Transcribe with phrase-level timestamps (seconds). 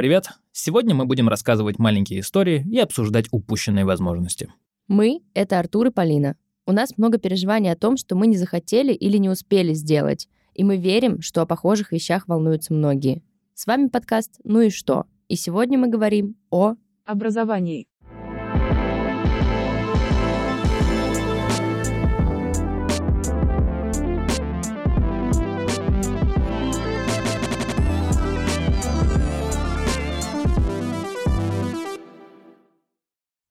[0.00, 0.30] Привет!
[0.52, 4.50] Сегодня мы будем рассказывать маленькие истории и обсуждать упущенные возможности.
[4.88, 6.36] Мы— это Артур и Полина.
[6.64, 10.64] У нас много переживаний о том, что мы не захотели или не успели сделать, и
[10.64, 13.22] мы верим, что о похожих вещах волнуются многие.
[13.52, 16.76] С вами подкаст «Ну и что?», и сегодня мы говорим о...
[17.04, 17.86] образовании.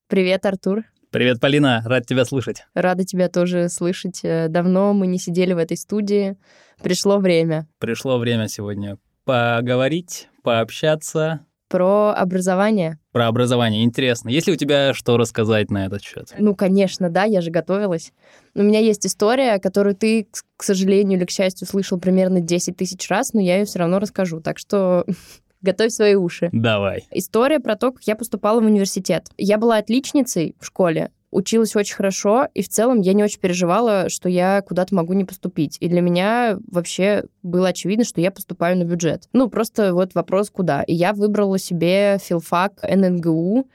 [0.10, 0.86] Привет, Артур.
[1.12, 2.66] Привет, Полина, рад тебя слышать.
[2.74, 4.22] Рада тебя тоже слышать.
[4.24, 6.36] Э, Давно мы не сидели в этой студии.
[6.82, 12.98] Пришло время Пришло время сегодня поговорить, пообщаться про образование.
[13.12, 13.84] про образование.
[13.84, 16.34] Интересно, есть ли у тебя что рассказать на этот счет?
[16.40, 18.12] Ну, конечно, да, я же готовилась.
[18.56, 22.76] У меня есть история, которую ты, к- к сожалению или к счастью, слышал примерно 10
[22.78, 24.42] тысяч раз, но я ее все равно расскажу.
[24.42, 25.06] Так что
[25.62, 26.50] готовь свои уши.
[26.52, 27.06] Давай.
[27.12, 29.28] История про то, как я поступала в университет.
[29.38, 34.10] Я была отличницей в школе, училась очень хорошо, и в целом я не очень переживала,
[34.10, 35.78] что я куда-то могу не поступить.
[35.80, 39.28] И для меня вообще было очевидно, что я поступаю на бюджет.
[39.34, 40.84] Ну, просто вот вопрос, куда.
[40.84, 43.68] И я выбрала себе филфак ННГУ.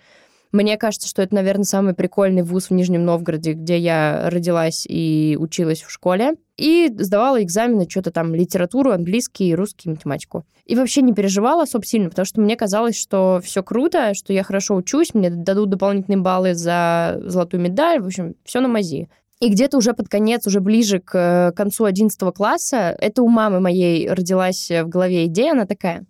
[0.52, 5.36] Мне кажется, что это, наверное, самый прикольный вуз в Нижнем Новгороде, где я родилась и
[5.38, 6.34] училась в школе.
[6.56, 10.44] И сдавала экзамены, что-то там, литературу, английский, русский, математику.
[10.66, 14.44] И вообще не переживала особо сильно, потому что мне казалось, что все круто, что я
[14.44, 19.08] хорошо учусь, мне дадут дополнительные баллы за золотую медаль, в общем, все на мази.
[19.40, 23.60] И где-то уже под конец, уже ближе к э, концу 11 класса, это у мамы
[23.60, 26.06] моей родилась в голове идея, она такая,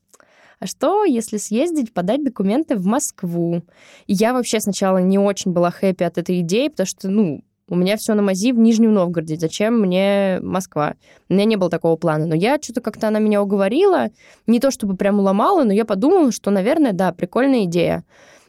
[0.60, 3.62] а что, если съездить, подать документы в Москву?
[4.06, 7.76] И я вообще сначала не очень была хэппи от этой идеи, потому что, ну, у
[7.76, 9.36] меня все на мази в Нижнем Новгороде.
[9.36, 10.94] Зачем мне Москва?
[11.28, 12.26] У меня не было такого плана.
[12.26, 14.08] Но я что-то как-то она меня уговорила.
[14.46, 18.04] Не то чтобы прям уломала, но я подумала, что, наверное, да, прикольная идея.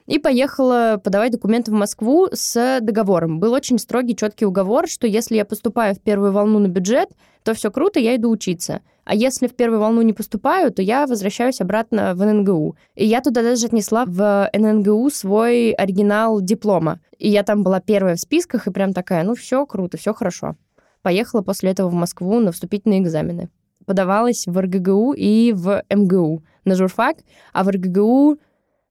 [0.06, 3.40] И поехала подавать документы в Москву с договором.
[3.40, 7.10] Был очень строгий, четкий уговор, что если я поступаю в первую волну на бюджет,
[7.44, 8.82] то все круто, я иду учиться.
[9.06, 12.76] А если в первую волну не поступаю, то я возвращаюсь обратно в ННГУ.
[12.96, 17.00] И я туда даже отнесла в ННГУ свой оригинал диплома.
[17.20, 20.56] И я там была первая в списках, и прям такая, ну все круто, все хорошо.
[21.04, 23.50] Поехала после этого в Москву на вступительные экзамены.
[23.86, 27.18] Подавалась в РГГУ и в МГУ на журфак,
[27.54, 28.40] а в РГГУ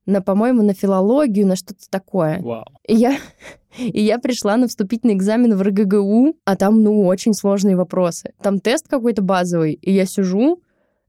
[0.07, 2.41] на, по-моему, на филологию, на что-то такое.
[2.41, 2.65] Вау.
[2.87, 3.19] И я,
[3.79, 8.33] и я пришла на вступительный экзамен в РГГУ, а там, ну, очень сложные вопросы.
[8.43, 10.61] Там тест какой-то базовый, и я сижу,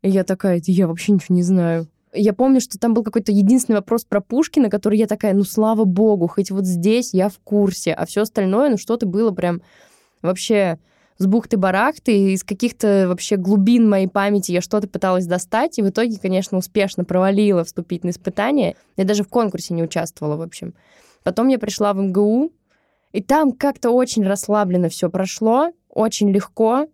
[0.01, 1.87] и я такая, «Да я вообще ничего не знаю.
[2.13, 5.83] Я помню, что там был какой-то единственный вопрос про Пушкина, который я такая, ну, слава
[5.83, 9.61] богу, хоть вот здесь я в курсе, а все остальное, ну, что-то было прям
[10.21, 10.79] вообще
[11.17, 16.19] с бухты-барахты, из каких-то вообще глубин моей памяти я что-то пыталась достать, и в итоге,
[16.19, 18.75] конечно, успешно провалила вступительные испытания.
[18.97, 20.73] Я даже в конкурсе не участвовала, в общем.
[21.23, 22.51] Потом я пришла в МГУ,
[23.13, 26.87] и там как-то очень расслабленно все прошло, очень легко.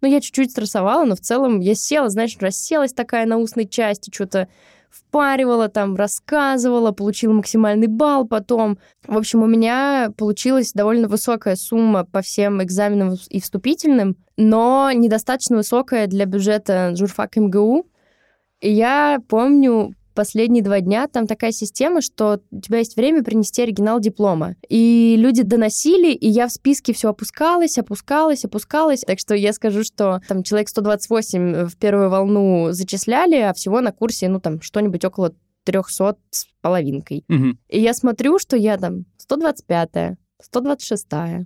[0.00, 4.10] Ну, я чуть-чуть стрессовала, но в целом я села, знаешь, расселась такая на устной части,
[4.12, 4.48] что-то
[4.90, 8.78] впаривала там, рассказывала, получила максимальный балл потом.
[9.06, 15.56] В общем, у меня получилась довольно высокая сумма по всем экзаменам и вступительным, но недостаточно
[15.56, 17.86] высокая для бюджета журфак МГУ.
[18.60, 23.62] И я помню последние два дня там такая система, что у тебя есть время принести
[23.62, 24.56] оригинал диплома.
[24.68, 29.02] И люди доносили, и я в списке все опускалась, опускалась, опускалась.
[29.02, 33.92] Так что я скажу, что там человек 128 в первую волну зачисляли, а всего на
[33.92, 37.24] курсе, ну, там, что-нибудь около 300 с половинкой.
[37.28, 37.60] Мгм.
[37.68, 40.16] И я смотрю, что я там 125-я,
[40.52, 41.44] 126-я.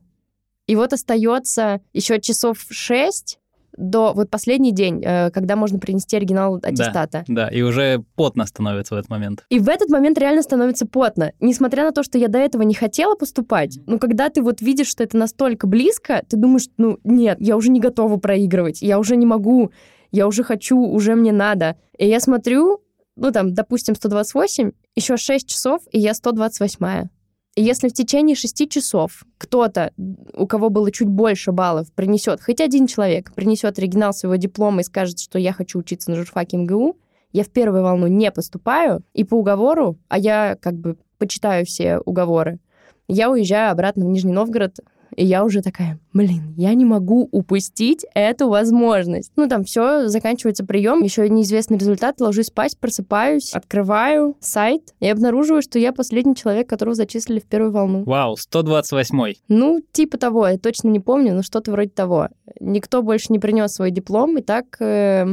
[0.66, 3.38] И вот остается еще часов 6
[3.76, 7.24] до вот последний день, э, когда можно принести оригинал аттестата.
[7.28, 9.44] Да, и уже потно становится в этот момент.
[9.48, 11.32] И в этот момент реально становится потно.
[11.40, 14.88] Несмотря на то, что я до этого не хотела поступать, но когда ты вот видишь,
[14.88, 19.16] что это настолько близко, ты думаешь, ну нет, я уже не готова проигрывать, я уже
[19.16, 19.72] не могу,
[20.10, 21.76] я уже хочу, уже мне надо.
[21.98, 22.82] И я смотрю,
[23.16, 27.08] ну там, допустим, 128, еще 6 часов, и я 128.
[27.54, 29.92] Если в течение 6 часов кто-то,
[30.34, 34.84] у кого было чуть больше баллов, принесет, хоть один человек принесет оригинал своего диплома и
[34.84, 36.96] скажет, что я хочу учиться на журфаке МГУ,
[37.32, 41.98] я в первую волну не поступаю, и по уговору, а я как бы почитаю все
[41.98, 42.58] уговоры,
[43.06, 44.76] я уезжаю обратно в Нижний Новгород,
[45.16, 49.32] и я уже такая, блин, я не могу упустить эту возможность.
[49.36, 55.62] Ну, там все, заканчивается прием, еще неизвестный результат, ложусь спать, просыпаюсь, открываю сайт и обнаруживаю,
[55.62, 58.04] что я последний человек, которого зачислили в первую волну.
[58.04, 59.38] Вау, 128-й.
[59.48, 62.28] Ну, типа того, я точно не помню, но что-то вроде того.
[62.60, 65.26] Никто больше не принес свой диплом, и так э,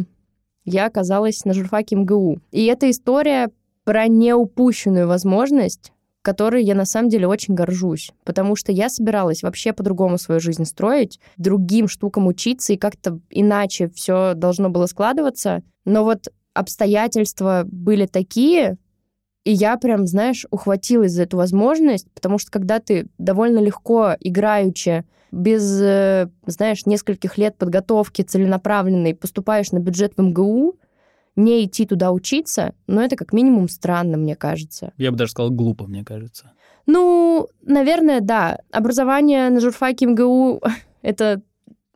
[0.66, 2.40] я оказалась на журфаке МГУ.
[2.52, 3.50] И эта история
[3.84, 9.74] про неупущенную возможность, которой я на самом деле очень горжусь, потому что я собиралась вообще
[9.74, 15.64] по-другому свою жизнь строить, другим штукам учиться, и как-то иначе все должно было складываться.
[15.86, 18.78] Но вот обстоятельства были такие,
[19.46, 25.06] и я прям, знаешь, ухватилась за эту возможность, потому что когда ты довольно легко, играючи,
[25.32, 30.76] без, э, знаешь, нескольких лет подготовки целенаправленной поступаешь на бюджет в МГУ,
[31.40, 34.94] не идти туда учиться, но это как минимум странно, мне кажется.
[34.98, 36.52] Я бы даже сказал глупо, мне кажется.
[36.86, 38.60] Ну, наверное, да.
[38.72, 40.62] Образование на журфаке МГУ—
[41.02, 41.42] это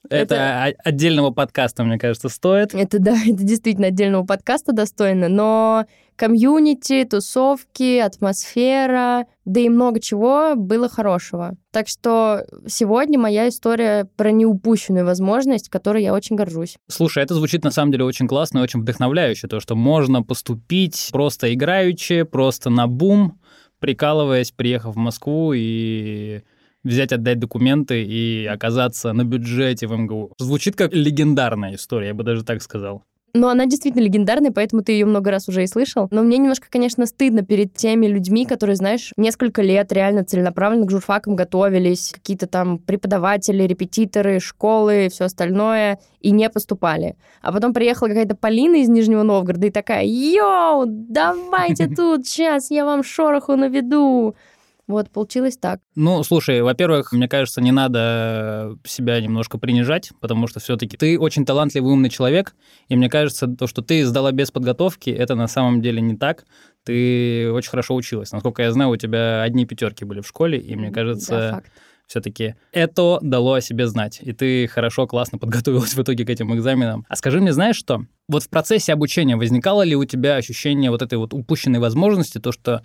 [0.10, 2.74] это, это отдельного подкаста, мне кажется, стоит.
[2.74, 5.86] Это да, это действительно отдельного подкаста достойно, но
[6.16, 11.56] комьюнити, тусовки, атмосфера, да и много чего было хорошего.
[11.72, 16.76] Так что сегодня моя история про неупущенную возможность, которой я очень горжусь.
[16.88, 21.10] Слушай, это звучит на самом деле очень классно и очень вдохновляюще, то, что можно поступить
[21.12, 23.40] просто играючи, просто на бум,
[23.80, 26.42] прикалываясь, приехав в Москву и
[26.84, 30.34] взять, отдать документы и оказаться на бюджете в МГУ.
[30.40, 33.04] Звучит как легендарная история, я бы даже так сказал.
[33.36, 36.08] Но она действительно легендарная, поэтому ты ее много раз уже и слышал.
[36.12, 40.92] Но мне немножко, конечно, стыдно перед теми людьми, которые, знаешь, несколько лет реально целенаправленно к
[40.92, 47.16] журфакам готовились, какие-то там преподаватели, репетиторы, школы и все остальное, и не поступали.
[47.42, 52.86] А потом приехала какая-то Полина из Нижнего Новгорода и такая, йоу, давайте тут, сейчас я
[52.86, 54.36] вам шороху наведу.
[54.86, 55.80] Вот, получилось так.
[55.96, 61.46] Ну, слушай, во-первых, мне кажется, не надо себя немножко принижать, потому что все-таки ты очень
[61.46, 62.54] талантливый, умный человек,
[62.90, 66.46] и мне кажется, то, что ты сдала без подготовки, это на самом деле не так.
[66.84, 68.34] Ты очень хорошо училась.
[68.34, 71.64] Насколько я знаю, у тебя одни пятерки были в школе, и мне кажется, да,
[72.08, 76.54] все-таки это дало о себе знать, и ты хорошо, классно подготовилась в итоге к этим
[76.54, 77.06] экзаменам.
[77.08, 78.06] А скажи мне, знаешь что?
[78.28, 82.52] Вот в процессе обучения возникало ли у тебя ощущение вот этой вот упущенной возможности, то,
[82.52, 82.84] что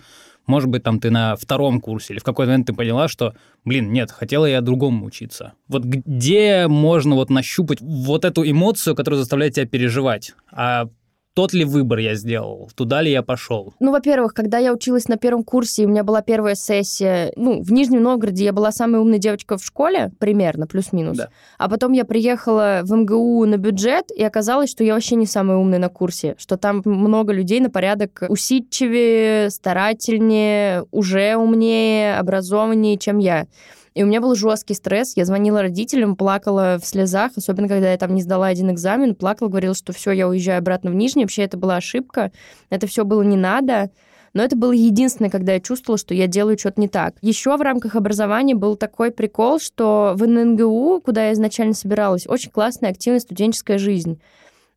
[0.49, 3.35] может быть, там ты на втором курсе или в какой-то момент ты поняла, что,
[3.65, 5.53] блин, нет, хотела я другому учиться.
[5.69, 10.35] Вот где можно вот нащупать вот эту эмоцию, которая заставляет тебя переживать?
[10.51, 10.89] А
[11.39, 13.73] тот ли выбор я сделал, туда ли я пошел?
[13.79, 17.71] Ну, во-первых, когда я училась на первом курсе, у меня была первая сессия, ну, в
[17.71, 21.17] Нижнем Новгороде я была самая умная девочка в школе, примерно, плюс-минус.
[21.17, 21.29] Да.
[21.57, 25.59] А потом я приехала в МГУ на бюджет, и оказалось, что я вообще не самая
[25.59, 33.19] умная на курсе, что там много людей на порядок усидчивее, старательнее, уже умнее, образованнее, чем
[33.19, 33.47] я.
[33.95, 35.17] И у меня был жесткий стресс.
[35.17, 39.49] Я звонила родителям, плакала в слезах, особенно когда я там не сдала один экзамен, плакала,
[39.49, 41.25] говорила, что все, я уезжаю обратно в Нижний.
[41.25, 42.33] Вообще это была ошибка.
[42.71, 43.91] Это все было не надо.
[44.35, 47.15] Но это было единственное, когда я чувствовала, что я делаю что-то не так.
[47.23, 52.51] Еще в рамках образования был такой прикол, что в ННГУ, куда я изначально собиралась, очень
[52.51, 54.21] классная, активная студенческая жизнь.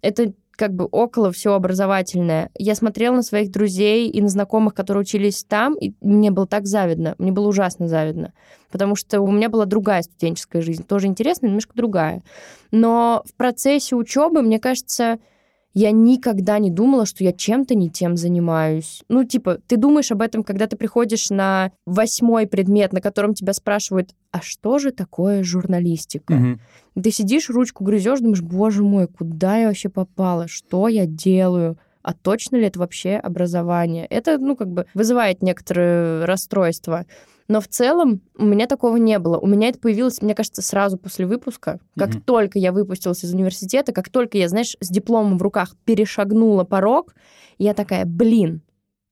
[0.02, 2.52] Это как бы около все образовательное.
[2.56, 6.68] Я смотрела на своих друзей и на знакомых, которые учились там, и мне было так
[6.68, 8.32] завидно, мне было ужасно завидно,
[8.72, 12.22] потому что у меня была другая студенческая жизнь, тоже интересная, немножко другая.
[12.70, 15.18] Но в процессе учебы, мне кажется,
[15.74, 19.04] я никогда не думала, что я чем-то не тем занимаюсь.
[19.08, 23.54] Ну, типа, ты думаешь об этом, когда ты приходишь на восьмой предмет, на котором тебя
[23.54, 26.34] спрашивают, а что же такое журналистика?
[26.34, 27.02] Угу.
[27.04, 30.48] Ты сидишь, ручку грызешь, думаешь, боже мой, куда я вообще попала?
[30.48, 31.78] Что я делаю?
[32.04, 34.06] А точно ли это вообще образование?
[34.08, 37.06] Это, ну, как бы вызывает некоторые расстройства.
[37.48, 39.38] Но в целом у меня такого не было.
[39.38, 41.80] У меня это появилось, мне кажется, сразу после выпуска.
[41.98, 42.22] Как mm-hmm.
[42.26, 47.14] только я выпустилась из университета, как только я, знаешь, с дипломом в руках перешагнула порог,
[47.58, 48.62] я такая, блин,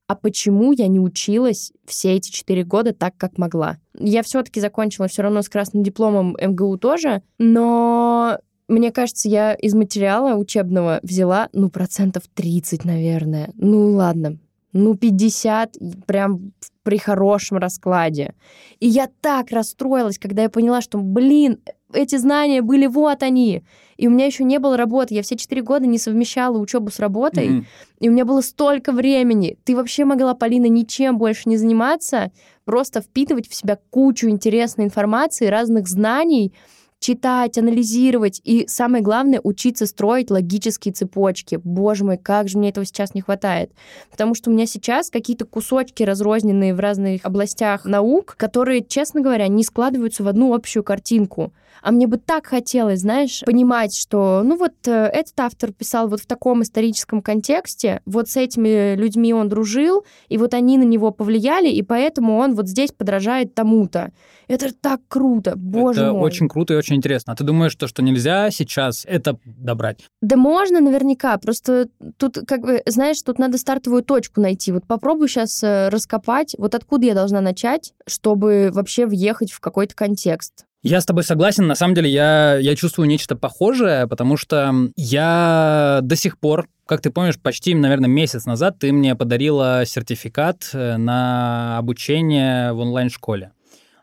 [0.08, 3.78] а почему я не училась все эти четыре года так, как могла?
[3.94, 9.76] Я все-таки закончила все равно с красным дипломом МГУ тоже, но мне кажется, я из
[9.76, 13.52] материала учебного взяла, ну, процентов 30, наверное.
[13.56, 14.38] Ну, ладно,
[14.74, 16.54] ну, 50 прям
[16.90, 18.34] при хорошем раскладе.
[18.80, 21.60] И я так расстроилась, когда я поняла, что, блин,
[21.94, 23.62] эти знания были вот они.
[23.98, 25.14] И у меня еще не было работы.
[25.14, 27.48] Я все четыре года не совмещала учебу с работой.
[27.48, 27.66] Mm-hmm.
[28.00, 29.60] И у меня было столько времени.
[29.66, 32.32] Ты вообще могла, Полина, ничем больше не заниматься,
[32.66, 36.56] просто впитывать в себя кучу интересной информации, разных знаний,
[37.00, 41.60] читать, анализировать и, самое главное, учиться строить логические цепочки.
[41.64, 43.72] Боже мой, как же мне этого сейчас не хватает.
[44.12, 49.48] Потому что у меня сейчас какие-то кусочки разрозненные в разных областях наук, которые, честно говоря,
[49.48, 51.54] не складываются в одну общую картинку.
[51.82, 56.22] А мне бы так хотелось, знаешь, понимать, что, ну вот, э, этот автор писал вот
[56.22, 61.12] в таком историческом контексте, вот с этими людьми он дружил, и вот они на него
[61.12, 64.12] повлияли, и поэтому он вот здесь подражает тому-то.
[64.48, 66.22] Это так круто, боже Это мой.
[66.24, 67.34] очень круто и очень интересно.
[67.34, 70.06] А ты думаешь, что, что нельзя сейчас это добрать?
[70.22, 74.72] Да можно наверняка, просто тут, как бы, знаешь, тут надо стартовую точку найти.
[74.72, 79.94] Вот попробуй сейчас э, раскопать, вот откуда я должна начать, чтобы вообще въехать в какой-то
[79.96, 80.66] контекст.
[80.82, 81.68] Я с тобой согласен.
[81.68, 87.02] На самом деле я, я чувствую нечто похожее, потому что я до сих пор, как
[87.02, 93.52] ты помнишь, почти, наверное, месяц назад ты мне подарила сертификат э, на обучение в онлайн-школе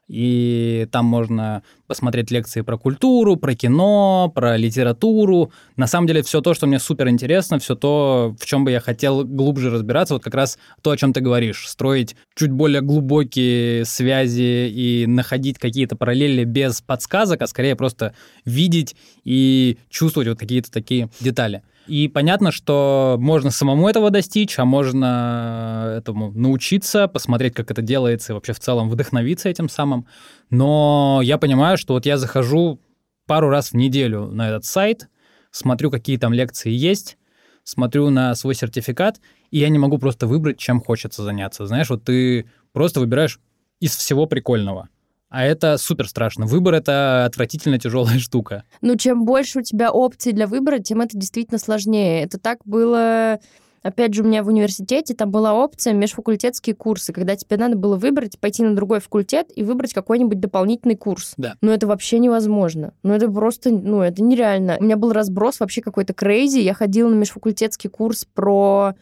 [0.08, 5.52] и там можно посмотреть лекции про культуру, про кино, про литературу.
[5.76, 8.80] На самом деле все то, что мне супер интересно, все то, в чем бы я
[8.80, 13.84] хотел глубже разбираться, вот как раз то, о чем ты говоришь, строить чуть более глубокие
[13.84, 18.94] связи и находить какие-то параллели без подсказок, а скорее просто видеть
[19.24, 21.62] и чувствовать вот какие-то такие детали.
[21.86, 28.32] И понятно, что можно самому этого достичь, а можно этому научиться, посмотреть, как это делается,
[28.32, 30.06] и вообще в целом вдохновиться этим самым.
[30.50, 32.80] Но я понимаю, что вот я захожу
[33.26, 35.08] пару раз в неделю на этот сайт,
[35.50, 37.18] смотрю, какие там лекции есть,
[37.62, 41.66] смотрю на свой сертификат, и я не могу просто выбрать, чем хочется заняться.
[41.66, 43.40] Знаешь, вот ты просто выбираешь
[43.80, 44.88] из всего прикольного.
[45.36, 46.46] А это супер страшно.
[46.46, 48.64] Выбор— это отвратительно тяжелая штука.
[48.80, 52.22] Ну, чем больше у тебя опций для выбора, тем это действительно сложнее.
[52.22, 53.38] Это так было...
[53.82, 57.96] Опять же, у меня в университете там была опция межфакультетские курсы, когда тебе надо было
[57.96, 61.34] выбрать, пойти на другой факультет и выбрать какой-нибудь дополнительный курс.
[61.36, 61.56] Да.
[61.60, 62.94] Но это вообще невозможно.
[63.02, 64.78] Ну, это просто, ну, это нереально.
[64.80, 66.60] У меня был разброс вообще какой-то крейзи.
[66.60, 68.94] Я ходила на межфакультетский курс про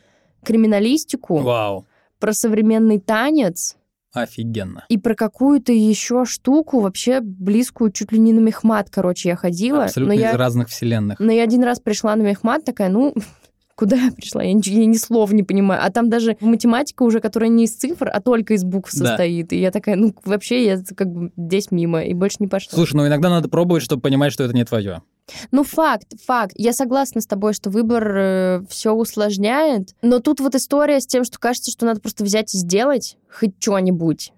[0.44, 1.86] криминалистику, Вау.
[2.18, 3.76] про современный танец,
[4.14, 4.84] Офигенно.
[4.88, 9.84] и про какую-то еще штуку, вообще близкую чуть ли не на мехмат, короче, я ходила.
[9.84, 11.18] Абсолютно но из я, разных вселенных.
[11.20, 13.12] но я один раз пришла на мехмат, такая, ну,
[13.76, 14.42] куда я пришла?
[14.42, 15.80] Я, ничего- я ни слов не понимаю.
[15.84, 19.06] А там даже математика уже, которая не из цифр, а только из букв Да.
[19.06, 19.52] состоит.
[19.52, 22.72] И я такая, ну, вообще, я как бы здесь мимо, и больше не пошла.
[22.72, 25.02] Слушай, ну иногда надо пробовать, чтобы понимать, что это не твое.
[25.50, 26.52] Ну, факт, факт.
[26.56, 29.94] Я согласна с тобой, что выбор все усложняет.
[30.02, 33.52] Но тут вот история с тем, что кажется, что надо просто взять и сделать хоть
[33.58, 34.32] что-нибудь.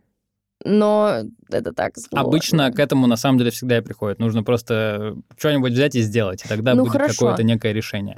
[0.64, 2.28] Но это так сложно.
[2.28, 4.18] Обычно к этому на самом деле всегда и приходит.
[4.18, 7.14] Нужно просто что-нибудь взять и сделать, и тогда Ну, будет хорошо.
[7.14, 8.16] какое-то некое решение.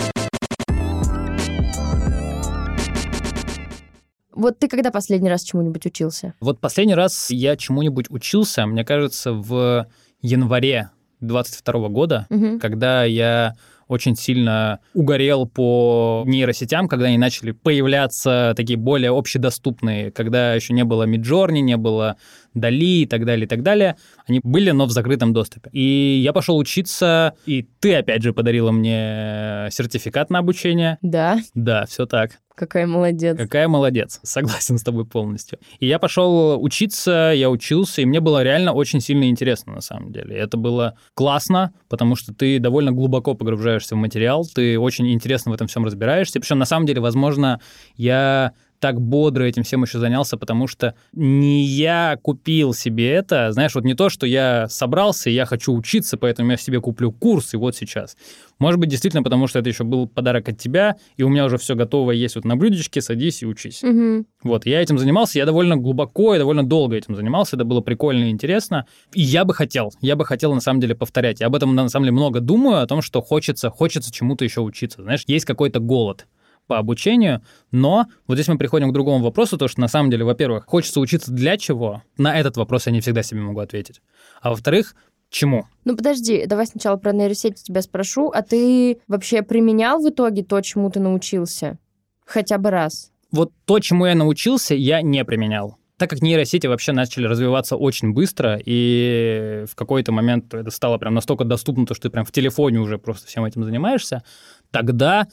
[4.33, 6.35] Вот ты когда последний раз чему-нибудь учился?
[6.41, 9.89] Вот последний раз я чему-нибудь учился, мне кажется, в
[10.23, 12.61] январе 22 года, Мгм.
[12.61, 13.55] когда я
[13.89, 20.85] очень сильно угорел по нейросетям, когда они начали появляться такие более общедоступные, когда еще не
[20.85, 22.17] было Midjourney, не было
[22.61, 23.97] Дали и так далее, и так далее.
[24.27, 25.71] Они были, но в закрытом доступе.
[25.73, 30.99] И я пошел учиться, и ты, опять же, подарила мне сертификат на обучение.
[31.03, 32.39] Да, Да, все так.
[32.55, 33.37] какая молодец.
[33.39, 34.19] Какая молодец.
[34.25, 35.59] Согласен с тобой полностью.
[35.79, 40.11] И я пошел учиться, я учился, и мне было реально очень сильно интересно на самом
[40.13, 40.37] деле.
[40.37, 45.55] Это было классно, потому что ты довольно глубоко погружаешься в материал, ты очень интересно в
[45.55, 46.41] этом всем разбираешься.
[46.41, 47.61] Причем на самом деле, возможно,
[47.97, 53.75] я так бодро этим всем еще занялся, потому что не я купил себе это, знаешь,
[53.75, 57.55] вот не то, что я собрался, и я хочу учиться, поэтому я себе куплю курс,
[57.55, 58.17] и вот сейчас.
[58.59, 61.59] Может быть, действительно, потому что это еще был подарок от тебя, и у меня уже
[61.59, 63.83] все готово есть вот на блюдечке, садись и учись.
[63.83, 64.27] Мгм.
[64.43, 68.25] Вот, я этим занимался, я довольно глубоко и довольно долго этим занимался, это было прикольно
[68.25, 68.87] и интересно.
[69.13, 71.41] И я бы хотел, я бы хотел на самом деле повторять.
[71.41, 74.61] Я об этом на самом деле много думаю, о том, что хочется, хочется чему-то еще
[74.61, 75.03] учиться.
[75.03, 76.27] Знаешь, есть какой-то голод
[76.69, 80.25] по обучению, но вот здесь мы приходим к другому вопросу, то что на самом деле,
[80.25, 82.03] во-первых, хочется учиться для чего?
[82.17, 84.01] На этот вопрос я не всегда себе могу ответить.
[84.41, 84.95] А во-вторых,
[85.31, 85.67] чему?
[85.85, 88.31] Ну подожди, давай сначала про нейросети тебя спрошу.
[88.31, 91.79] А ты вообще применял в итоге то, чему ты научился?
[92.25, 93.11] Хотя бы раз.
[93.33, 95.77] Вот то, чему я научился, я не применял.
[95.99, 101.15] Так как нейросети вообще начали развиваться очень быстро, и в какой-то момент это стало прям
[101.15, 104.23] настолько доступно, то, что ты прям в телефоне уже просто всем этим занимаешься,
[104.71, 105.27] тогда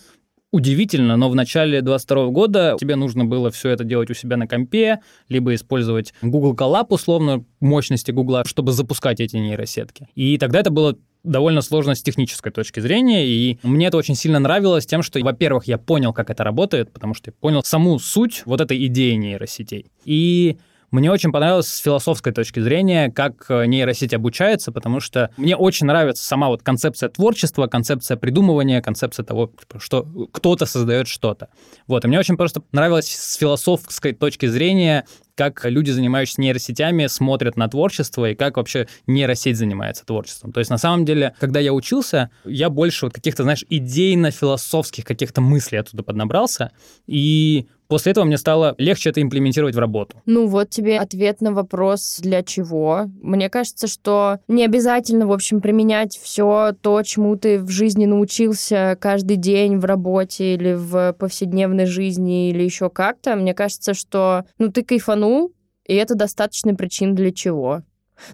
[0.56, 4.48] удивительно, но в начале 22 года тебе нужно было все это делать у себя на
[4.48, 10.08] компе, либо использовать Google Colab, условно, мощности Google, чтобы запускать эти нейросетки.
[10.16, 14.40] И тогда это было довольно сложно с технической точки зрения, и мне это очень сильно
[14.40, 18.44] нравилось тем, что, во-первых, я понял, как это работает, потому что я понял саму суть
[18.46, 19.88] вот этой идеи нейросетей.
[20.06, 20.58] И
[20.96, 25.86] мне очень понравилось с философской точки зрения, как э, нейросеть обучается, потому что мне очень
[25.86, 31.50] нравится сама вот концепция творчества, концепция придумывания, концепция того, типа, что кто-то создает что-то.
[31.88, 37.58] Вот, и мне очень просто нравилось с философской точки зрения, как люди, занимающиеся нейросетями, смотрят
[37.58, 40.54] на творчество и как вообще нейросеть занимается творчеством.
[40.54, 45.42] То есть, на самом деле, когда я учился, я больше вот каких-то, знаешь, идейно-философских каких-то
[45.42, 46.72] мыслей оттуда поднабрался,
[47.06, 50.22] и После этого мне стало легче это имплементировать в работу.
[50.26, 53.06] Ну вот тебе ответ на вопрос, для чего.
[53.22, 58.98] Мне кажется, что не обязательно, в общем, применять все то, чему ты в жизни научился
[59.00, 63.36] каждый день в работе или в повседневной жизни или еще как-то.
[63.36, 65.54] Мне кажется, что ну ты кайфанул,
[65.86, 67.84] и это достаточная причина для чего.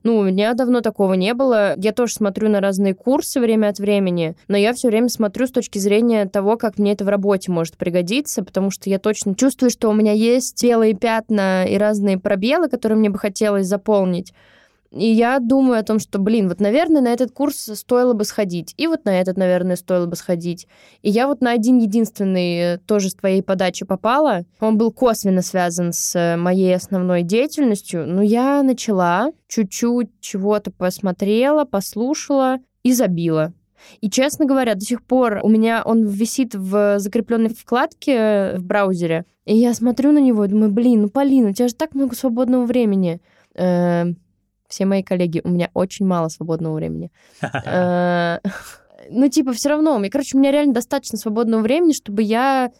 [0.03, 1.73] Ну, у меня давно такого не было.
[1.77, 5.51] Я тоже смотрю на разные курсы время от времени, но я все время смотрю с
[5.51, 9.69] точки зрения того, как мне это в работе может пригодиться, потому что я точно чувствую,
[9.69, 14.33] что у меня есть белые пятна и разные пробелы, которые мне бы хотелось заполнить.
[14.91, 18.73] И я думаю о том, что, блин, вот, наверное, на этот курс стоило бы сходить.
[18.77, 20.67] И вот на этот, наверное, стоило бы сходить.
[21.01, 24.43] И я вот на один единственный э, тоже с твоей подачи попала.
[24.59, 28.05] Он был косвенно связан с э, моей основной деятельностью.
[28.05, 33.53] Но я начала, чуть-чуть чего-то посмотрела, послушала и забила.
[34.01, 38.65] И, честно говоря, до сих пор у меня он висит в закрепленной вкладке э, в
[38.65, 39.23] браузере.
[39.45, 42.13] И я смотрю на него и думаю, блин, ну, Полина, у тебя же так много
[42.13, 43.21] свободного времени
[44.71, 47.11] все мои коллеги, у меня очень мало свободного времени.
[47.63, 48.39] Э,
[49.09, 52.71] ну, типа, все равно, короче, у меня реально достаточно свободного времени, чтобы я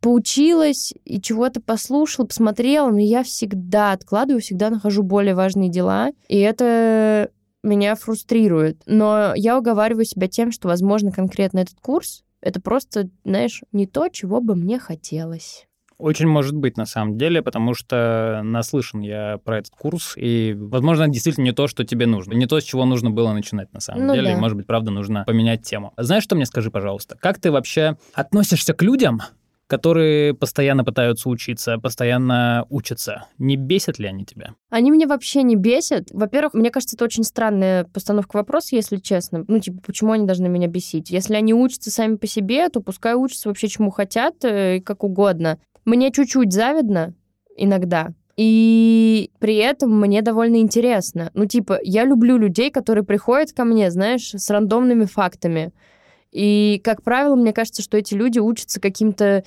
[0.00, 6.38] поучилась и чего-то послушала, посмотрела, но я всегда откладываю, всегда нахожу более важные дела, и
[6.38, 7.30] это
[7.62, 8.82] меня фрустрирует.
[8.86, 14.08] Но я уговариваю себя тем, что, возможно, конкретно этот курс— это просто, знаешь, не то,
[14.08, 15.66] чего бы мне хотелось.
[16.02, 21.06] Очень может быть, на самом деле, потому что наслышан я про этот курс, и, возможно,
[21.06, 22.32] действительно не то, что тебе нужно.
[22.32, 24.30] Не то, с чего нужно было начинать, на самом ну, деле.
[24.30, 24.32] Да.
[24.32, 25.92] И, может быть, правда, нужно поменять тему.
[25.96, 27.16] Знаешь, что мне скажи, пожалуйста?
[27.20, 29.22] Как ты вообще относишься к людям,
[29.68, 33.28] которые постоянно пытаются учиться, постоянно учатся.
[33.38, 34.54] Не бесят ли они тебя?
[34.68, 36.08] Они меня вообще не бесят.
[36.10, 39.44] Во-первых, мне кажется, это очень странная постановка вопроса, если честно.
[39.48, 41.10] Ну, типа, почему они должны меня бесить?
[41.10, 45.04] Если они учатся сами по себе, то пускай учатся вообще чему хотят э, и как
[45.04, 45.58] угодно.
[45.84, 47.14] Мне чуть-чуть завидно
[47.56, 51.30] иногда, и при этом мне довольно интересно.
[51.34, 55.72] Ну, типа, я люблю людей, которые приходят ко мне, знаешь, с рандомными фактами.
[56.30, 59.44] И, как правило, мне кажется, что эти люди учатся каким-то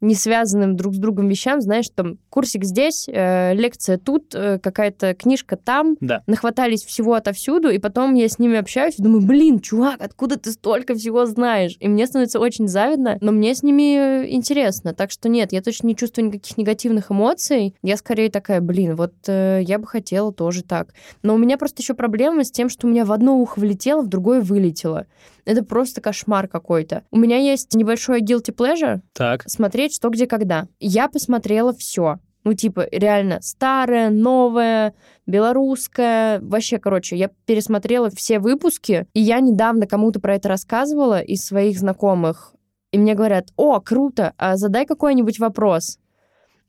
[0.00, 5.14] не связанным друг с другом вещам, знаешь, там курсик здесь, э, лекция тут, э, какая-то
[5.14, 6.22] книжка там, да.
[6.26, 10.52] нахватались всего отовсюду, и потом я с ними общаюсь и думаю, блин, чувак, откуда ты
[10.52, 11.76] столько всего знаешь?
[11.80, 15.62] И мне становится очень завидно, но мне с ними э, интересно, так что нет, я
[15.62, 20.32] точно не чувствую никаких негативных эмоций, я скорее такая, блин, вот э, я бы хотела
[20.32, 20.94] тоже так.
[21.22, 24.02] Но у меня просто еще проблема с тем, что у меня в одно ухо влетело,
[24.02, 25.06] в другое вылетело.
[25.44, 27.04] Это просто кошмар какой-то.
[27.10, 29.00] У меня есть небольшой guilty pleasure.
[29.12, 29.44] Так.
[29.46, 30.68] Смотреть что, где, когда.
[30.78, 32.18] Я посмотрела все.
[32.42, 34.94] Ну, типа, реально, старое, новое,
[35.26, 36.40] белорусское.
[36.40, 41.78] Вообще, короче, я пересмотрела все выпуски, и я недавно кому-то про это рассказывала из своих
[41.78, 42.54] знакомых.
[42.92, 45.99] И мне говорят, о, круто, а задай какой-нибудь вопрос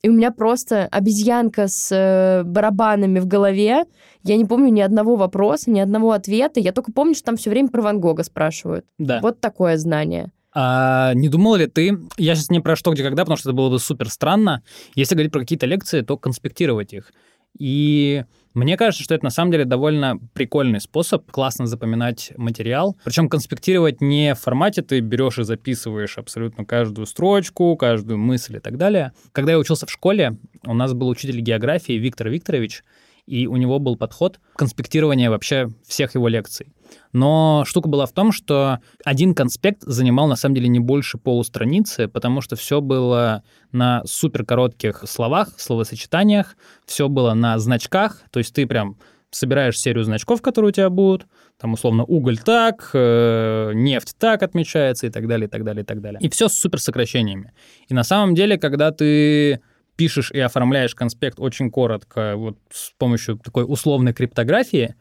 [0.04, 3.86] и у меня просто обезьянка с э, барабанами в голове.
[4.24, 6.60] Я не помню ни одного вопроса, ни одного ответа.
[6.60, 8.86] Я только помню, что там все время про Ван Гога спрашивают.
[8.98, 9.20] Да.
[9.22, 10.32] Вот такое знание.
[10.54, 13.56] А не думал ли ты, я сейчас не про что, где, когда, потому что это
[13.56, 14.64] было бы супер странно,
[14.96, 17.14] если говорить про какие-то лекции, то конспектировать их.
[17.58, 22.98] И мне кажется, что это на самом деле довольно прикольный способ классно запоминать материал.
[23.04, 28.60] Причем конспектировать не в формате ты берешь и записываешь абсолютно каждую строчку, каждую мысль и
[28.60, 29.14] так далее.
[29.32, 32.84] Когда я учился в школе, у нас был учитель географии Виктор Викторович,
[33.26, 36.74] и у него был подход конспектирования вообще всех его лекций.
[37.14, 42.08] Но штука была в том, что один конспект занимал на самом деле не больше полустраницы,
[42.08, 48.54] потому что все было на супер коротких словах, словосочетаниях, все было на значках, то есть
[48.54, 48.98] ты прям
[49.32, 51.26] собираешь серию значков, которые у тебя будут,
[51.58, 55.86] там условно уголь так, э, нефть так отмечается и так далее, и так далее, и
[55.86, 56.20] так далее.
[56.22, 57.54] И все с супер сокращениями.
[57.88, 59.62] И на самом деле, когда ты
[59.96, 64.96] пишешь и оформляешь конспект очень коротко, вот с помощью такой условной криптографии,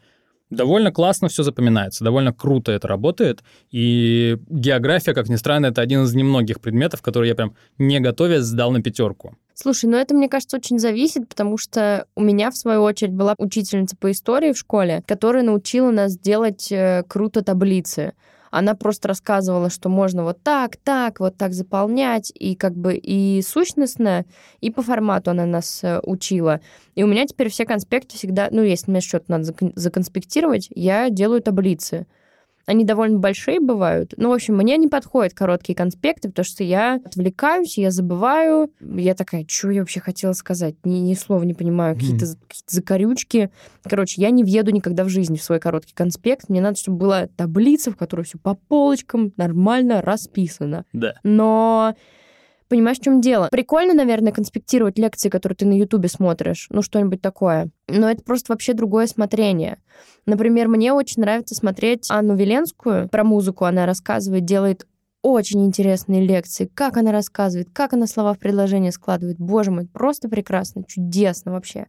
[0.51, 3.43] довольно классно все запоминается, довольно круто это работает.
[3.71, 8.43] И география, как ни странно, это один из немногих предметов, которые я прям не готовясь
[8.43, 9.37] сдал на пятерку.
[9.55, 13.35] Слушай, ну это, мне кажется, очень зависит, потому что у меня, в свою очередь, была
[13.37, 18.15] учительница по истории в школе, которая научила нас делать э, круто таблицы
[18.51, 23.43] она просто рассказывала, что можно вот так, так, вот так заполнять, и как бы и
[23.43, 24.25] сущностно,
[24.61, 26.61] и по формату она нас э, учила.
[26.95, 31.41] И у меня теперь все конспекты всегда, ну, если мне что-то надо законспектировать, я делаю
[31.41, 32.07] таблицы.
[32.71, 34.15] Они довольно большие бывают.
[34.17, 38.71] Ну, в общем, мне не подходят короткие конспекты, потому что я отвлекаюсь, я забываю.
[38.81, 40.77] Я такая, что я вообще хотела сказать?
[40.85, 41.97] Ни, ни слова не понимаю.
[41.97, 43.51] Какие-то какие закорючки.
[43.83, 46.49] Короче, я не въеду никогда в жизнь в свой короткий конспект.
[46.49, 50.85] Мне надо, чтобы была таблица, в которой все по полочкам нормально расписано.
[50.93, 51.15] Да.
[51.25, 51.97] Но
[52.71, 53.49] Понимаешь, в чем дело?
[53.51, 57.69] Прикольно, наверное, конспектировать лекции, которые ты на Ютубе смотришь, ну что-нибудь такое.
[57.89, 59.79] Но это просто вообще другое смотрение.
[60.25, 63.65] Например, мне очень нравится смотреть Анну Веленскую про музыку.
[63.65, 64.87] Она рассказывает, делает
[65.21, 66.71] очень интересные лекции.
[66.73, 69.39] Как она рассказывает, как она слова в предложение складывает.
[69.39, 71.89] Боже мой, просто прекрасно, чудесно вообще.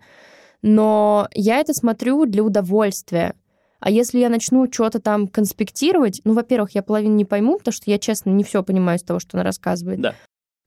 [0.63, 3.35] Но я это смотрю для удовольствия.
[3.79, 7.91] А если я начну что-то там конспектировать, ну, во-первых, я половину не пойму, потому что
[7.91, 10.01] я, честно, не все понимаю из того, что она рассказывает.
[10.01, 10.15] Да.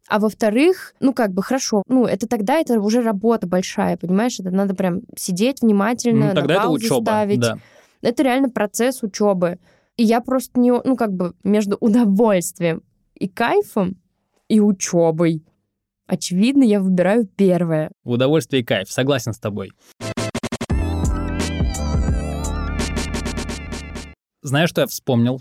[0.09, 4.39] А во-вторых, ну, как бы, хорошо, ну, это тогда это уже работа большая, понимаешь?
[4.39, 7.41] Это надо прям сидеть внимательно, ну, тогда на это паузу учеба, ставить.
[7.41, 7.59] да.
[8.03, 9.59] Это реально процесс учебы.
[9.97, 12.83] И я просто не, ну, как бы, между удовольствием
[13.15, 13.97] и кайфом,
[14.49, 15.43] и учебой.
[16.07, 17.91] Очевидно, я выбираю первое.
[18.05, 19.71] Удовольствие и кайф, согласен с тобой.
[24.43, 25.41] Знаешь, что я вспомнил?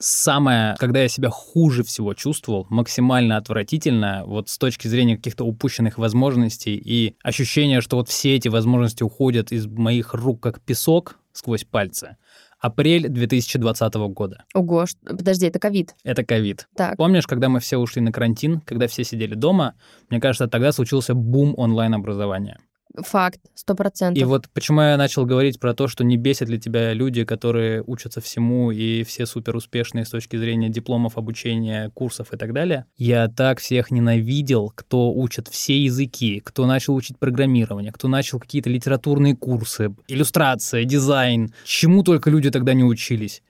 [0.00, 5.98] Самое, когда я себя хуже всего чувствовал, максимально отвратительно, вот с точки зрения каких-то упущенных
[5.98, 11.64] возможностей и ощущения, что вот все эти возможности уходят из моих рук как песок сквозь
[11.64, 12.16] пальцы.
[12.60, 14.44] Апрель 2020 года.
[14.54, 15.94] Ого, подожди, это ковид.
[16.02, 16.68] Это ковид.
[16.76, 16.96] Так.
[16.96, 19.74] Помнишь, когда мы все ушли на карантин, когда все сидели дома,
[20.10, 22.58] мне кажется, тогда случился бум онлайн-образования.
[23.02, 24.20] Факт, сто процентов.
[24.20, 27.82] И вот почему я начал говорить про то, что не бесят ли тебя люди, которые
[27.86, 32.86] учатся всему и все супер успешные с точки зрения дипломов, обучения, курсов и так далее.
[32.96, 38.70] Я так всех ненавидел, кто учит все языки, кто начал учить программирование, кто начал какие-то
[38.70, 43.42] литературные курсы, иллюстрация, дизайн, чему только люди тогда не учились.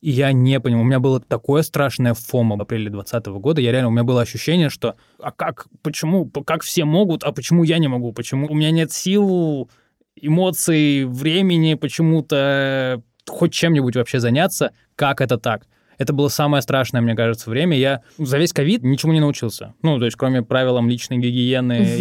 [0.00, 3.72] И я не понимал, у меня было такое страшное фомо в апреле 2020 года, я
[3.72, 7.78] реально, у меня было ощущение, что а как, почему, как все могут, а почему я
[7.78, 9.70] не могу, почему у меня нет сил,
[10.16, 15.66] эмоций, времени почему-то хоть чем-нибудь вообще заняться, как это так?
[15.98, 17.76] Это было самое страшное, мне кажется, время.
[17.78, 19.74] Я за весь ковид ничему не научился.
[19.82, 21.96] Ну, то есть, кроме правилам личной гигиены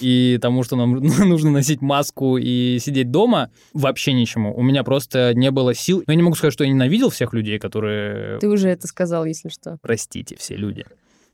[0.00, 4.54] и, тому, что нам нужно носить маску и сидеть дома, вообще ничему.
[4.54, 6.02] У меня просто не было сил.
[6.06, 8.38] Я не могу сказать, что я ненавидел всех людей, которые...
[8.38, 9.78] Ты уже это сказал, если что.
[9.82, 10.84] Простите, все люди.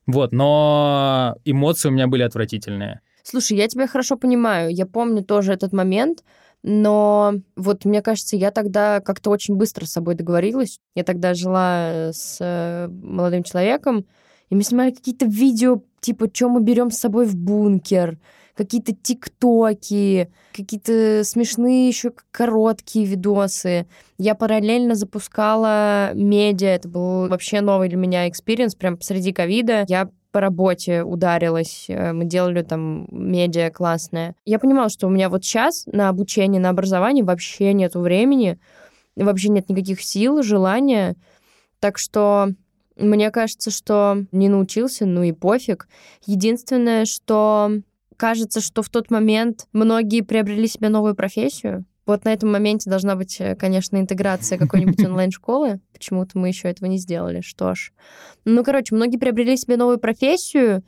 [0.06, 3.00] Вот, но эмоции у меня были отвратительные.
[3.24, 4.70] Слушай, я тебя хорошо понимаю.
[4.72, 6.22] Я помню тоже этот момент,
[6.68, 10.80] но вот мне кажется, я тогда как-то очень быстро с собой договорилась.
[10.96, 14.04] Я тогда жила с э, молодым человеком,
[14.50, 18.18] и мы снимали какие-то видео, типа, что мы берем с собой в бункер,
[18.56, 23.86] какие-то тиктоки, какие-то смешные еще короткие видосы.
[24.18, 29.84] Я параллельно запускала медиа, это был вообще новый для меня experience, прям посреди ковида.
[29.86, 34.36] Я по работе ударилась, э, мы делали там медиа классное.
[34.44, 38.58] Я понимала, что у меня вот сейчас на обучение, на образование вообще нету времени,
[39.16, 41.16] вообще нет никаких сил, желания.
[41.80, 42.50] Так что
[42.96, 45.88] мне кажется, что не научился, ну и пофиг.
[46.26, 47.70] Единственное, что
[48.18, 51.86] кажется, что в тот момент многие приобрели себе новую профессию.
[52.06, 55.80] Вот на этом моменте должна быть, э, конечно, интеграция какой-нибудь онлайн-школы.
[55.92, 57.40] Почему-то мы еще этого не сделали.
[57.40, 57.92] Что ж.
[58.44, 60.82] Ну, короче, многие приобрели себе новую профессию,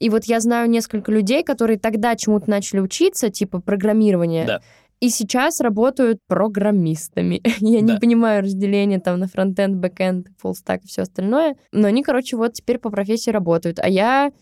[0.00, 4.60] и вот я знаю несколько людей, которые тогда чему-то начали учиться, типа программирование, Да.
[5.00, 7.40] и сейчас работают программистами.
[7.60, 7.98] Я не Да.
[8.00, 12.78] понимаю разделения там на фронтенд, бэкенд, fullstack и все остальное, но они, короче, вот теперь
[12.78, 14.32] по профессии работают, а я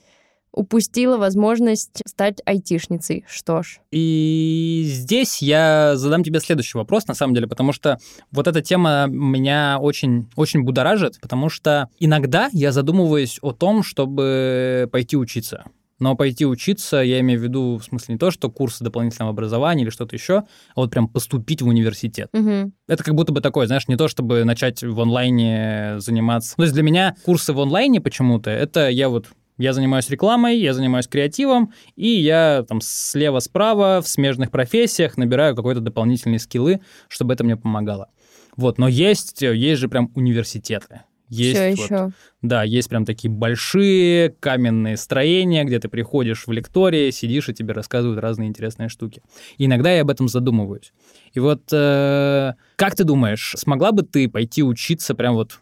[0.53, 3.25] упустила возможность стать айтишницей.
[3.29, 3.81] Что ж.
[3.91, 7.99] И здесь я задам тебе следующий вопрос, на самом деле, потому что
[8.31, 14.89] вот эта тема меня очень, очень будоражит, потому что иногда я задумываюсь о том, чтобы
[14.93, 15.65] пойти учиться.
[16.03, 19.85] Но пойти учиться, я имею в виду, в смысле не то, что курсы дополнительного образования
[19.85, 20.45] или что-то еще, а
[20.81, 22.29] вот прям поступить в университет.
[22.33, 22.73] Мгм.
[22.89, 26.57] Это как будто бы такое, знаешь, не то, чтобы начать в онлайне заниматься.
[26.57, 30.75] То есть для меня курсы в онлайне почему-то, это я вот я занимаюсь рекламой, я
[30.75, 37.45] занимаюсь креативом, и я там слева-справа в смежных профессиях набираю какой-то дополнительные скиллы, чтобы это
[37.45, 38.09] мне помогало.
[38.57, 41.03] Вот, но есть, есть же прям университеты.
[41.29, 42.13] Есть Все вот- еще.
[42.43, 47.73] да, есть прям такие большие каменные строения, где ты приходишь в лектории, сидишь, и тебе
[47.73, 49.23] рассказывают разные интересные штуки.
[49.57, 50.93] И иногда я об этом задумываюсь.
[51.33, 55.61] И вот э, как ты думаешь, смогла бы ты пойти учиться прям вот,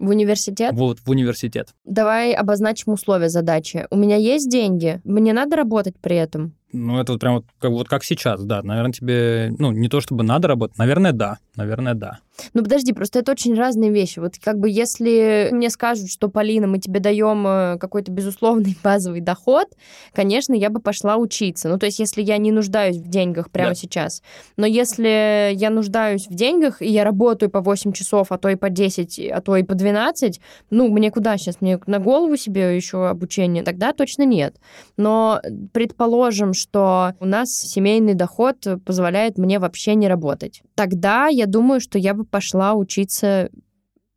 [0.00, 0.72] В университет?
[0.74, 1.74] вот в университет?
[1.84, 3.86] Давай обозначим условия задачи.
[3.90, 6.54] У меня есть деньги, мне надо работать при этом.
[6.72, 8.62] Ну, это вот прям вот как, вот как сейчас, да.
[8.62, 11.38] Наверное, тебе, ну, не то чтобы надо работать, наверное, да.
[11.56, 12.20] Наверное, да.
[12.54, 14.18] Ну, подожди, просто это очень разные вещи.
[14.18, 19.20] Вот как бы если мне скажут, что, Полина, мы тебе даем э, какой-то безусловный базовый
[19.20, 19.66] доход,
[20.12, 21.68] конечно, я бы пошла учиться.
[21.68, 23.74] Ну, то есть если я не нуждаюсь в деньгах прямо да.
[23.74, 24.22] сейчас.
[24.56, 28.56] Но если я нуждаюсь в деньгах, и я работаю по 8 часов, а то и
[28.56, 31.60] по 10, а то и по 12, ну, мне куда сейчас?
[31.60, 33.62] Мне на голову себе еще обучение?
[33.62, 34.56] Тогда точно нет.
[34.96, 35.40] Но
[35.72, 40.62] предположим, что у нас семейный доход позволяет мне вообще не работать.
[40.74, 43.50] Тогда я думаю, что я бы пошла учиться,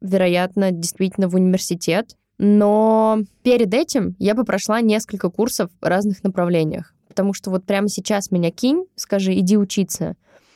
[0.02, 2.16] вероятно, действительно в университет.
[2.38, 6.94] Но перед этим я бы прошла несколько курсов в разных направлениях.
[7.08, 10.16] Потому что вот прямо сейчас меня кинь, скажи, иди учиться.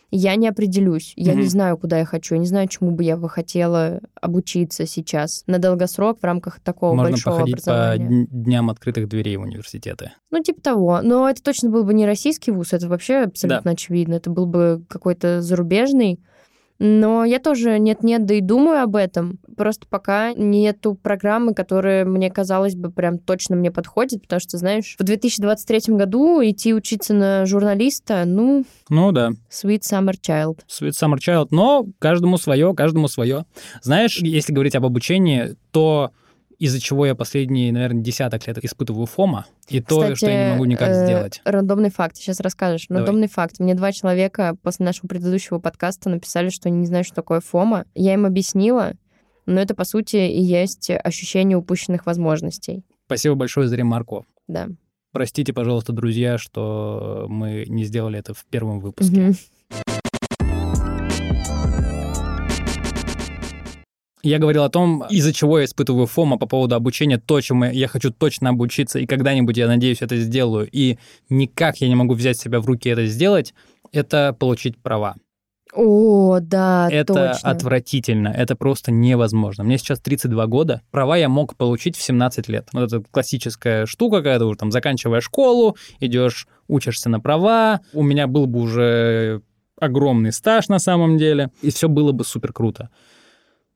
[0.09, 1.13] Я не определюсь.
[1.15, 1.35] Я mm-hmm.
[1.35, 2.35] не знаю, куда я хочу.
[2.35, 6.93] Я не знаю, чему бы я бы хотела обучиться сейчас на долгосрок в рамках такого
[6.93, 8.25] Можно большого походить образования.
[8.25, 10.11] по дням открытых дверей в университеты.
[10.31, 11.01] Ну, типа того.
[11.01, 13.71] Но это точно был бы не российский вуз, это вообще абсолютно да.
[13.71, 14.13] очевидно.
[14.15, 16.21] Это был бы какой-то зарубежный.
[16.79, 19.39] Но я тоже нет-нет, да и думаю об этом.
[19.55, 24.95] Просто пока нету программы, которая, мне казалось бы, прям точно мне подходит, потому что, знаешь,
[24.99, 28.65] в 2023 году идти учиться на журналиста, ну...
[28.89, 29.31] Ну да.
[29.49, 30.59] Sweet Summer Child.
[30.67, 33.45] Sweet Summer Child, но каждому свое, каждому свое.
[33.81, 36.11] Знаешь, если говорить об обучении, то
[36.59, 40.51] из-за чего я последние, наверное, десяток лет испытываю фома, и Кстати, то, что я не
[40.53, 41.41] могу никак э, сделать.
[41.45, 42.87] Рандомный факт, сейчас расскажешь.
[42.87, 43.03] Давай.
[43.03, 43.59] Рандомный факт.
[43.59, 47.85] Мне два человека после нашего предыдущего подкаста написали, что они не знают, что такое фома.
[47.93, 48.93] Я им объяснила,
[49.45, 52.83] но это, по сути, и есть ощущение упущенных возможностей.
[53.05, 54.25] Спасибо большое за ремарку.
[54.47, 54.67] Да.
[55.11, 59.29] Простите, пожалуйста, друзья, что мы не сделали это в первом выпуске.
[59.29, 59.35] Угу.
[64.27, 67.87] Я говорил о том, из-за чего я испытываю фома по поводу обучения, то, чему я
[67.87, 70.97] хочу точно обучиться, и когда-нибудь, я надеюсь, это сделаю, и
[71.29, 73.53] никак я не могу взять себя в руки это сделать,
[73.93, 75.15] это получить права.
[75.73, 77.49] О, да, Это точно.
[77.49, 79.63] отвратительно, это просто невозможно.
[79.63, 82.67] Мне сейчас 32 года, права я мог получить в 17 лет.
[82.73, 88.03] Вот это классическая штука, когда ты уже там заканчивая школу, идешь, учишься на права, у
[88.03, 89.41] меня был бы уже
[89.79, 92.89] огромный стаж на самом деле, и все было бы супер круто.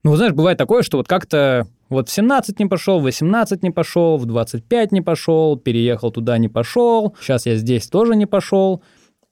[0.04, 3.70] Ну, знаешь, бывает такое, что вот как-то вот в 17 не пошел, в 18 не
[3.70, 8.82] пошел, в 25 не пошел, переехал туда не пошел, сейчас я здесь тоже не пошел.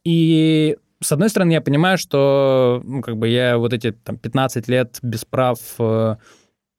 [0.03, 4.67] И с одной стороны, я понимаю, что ну, как бы я вот эти там, 15
[4.67, 6.17] лет без прав э,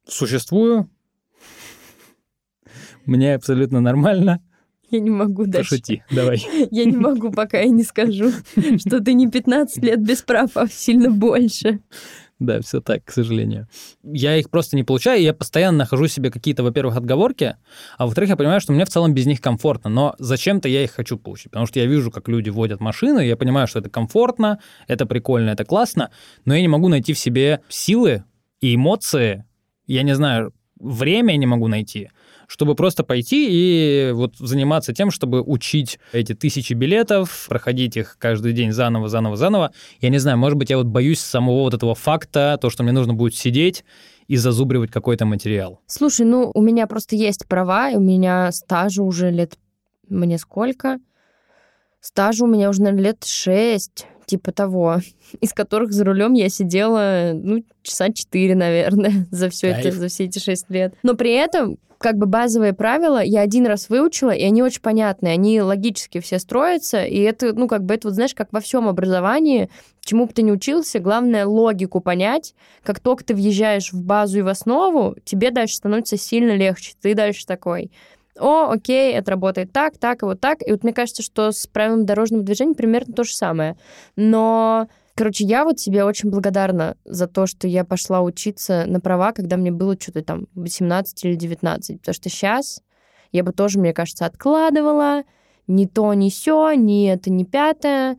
[0.07, 0.89] существую.
[3.05, 4.41] Мне абсолютно нормально.
[4.91, 5.71] Я не могу дальше.
[5.71, 6.45] Пошути, давай.
[6.71, 8.31] Я не могу, пока я не скажу,
[8.77, 11.79] что ты не 15 лет без прав, а сильно больше.
[12.41, 13.67] Да, все так, к сожалению.
[14.01, 17.55] Я их просто не получаю, и я постоянно нахожу себе какие-то, во-первых, отговорки,
[17.99, 20.89] а во-вторых, я понимаю, что мне в целом без них комфортно, но зачем-то я их
[20.89, 24.57] хочу получить, потому что я вижу, как люди водят машины, я понимаю, что это комфортно,
[24.87, 26.09] это прикольно, это классно,
[26.43, 28.23] но я не могу найти в себе силы
[28.59, 29.45] и эмоции,
[29.85, 32.09] я не знаю, время не могу найти,
[32.51, 38.51] чтобы просто пойти и вот заниматься тем, чтобы учить эти тысячи билетов, проходить их каждый
[38.51, 39.71] день заново, заново, заново.
[40.01, 42.91] Я не знаю, может быть, я вот боюсь самого вот этого факта, то, что мне
[42.91, 43.85] нужно будет сидеть
[44.27, 45.79] и зазубривать какой-то материал.
[45.87, 49.57] Слушай, ну, у меня просто есть права, у меня стажа уже лет...
[50.09, 50.99] Мне сколько?
[52.01, 54.97] Стажа у меня уже, наверное, лет шесть типа того,
[55.39, 60.25] из которых за рулем я сидела, ну, часа четыре, наверное, за все это, за все
[60.25, 60.93] эти шесть лет.
[61.01, 65.33] Но при этом как бы базовые правила я один раз выучила, и они очень понятные,
[65.33, 68.87] они логически все строятся, и это, ну, как бы это вот, знаешь, как во всем
[68.87, 69.69] образовании,
[70.01, 72.55] чему бы ты ни учился, главное логику понять.
[72.83, 76.93] Как только ты въезжаешь в базу и в основу, тебе дальше становится сильно легче.
[77.01, 77.91] Ты дальше такой,
[78.39, 80.65] о, окей, это работает так, так и вот так.
[80.65, 83.77] И вот мне кажется, что с правилами дорожного движения примерно то же самое.
[84.15, 89.33] Но Короче, я вот себе очень благодарна за то, что я пошла учиться на права,
[89.33, 91.99] когда мне было что-то там 18 или 19.
[91.99, 92.81] Потому что сейчас
[93.31, 95.23] я бы тоже, мне кажется, откладывала
[95.67, 98.17] ни то, ни сё, ни это, ни пятое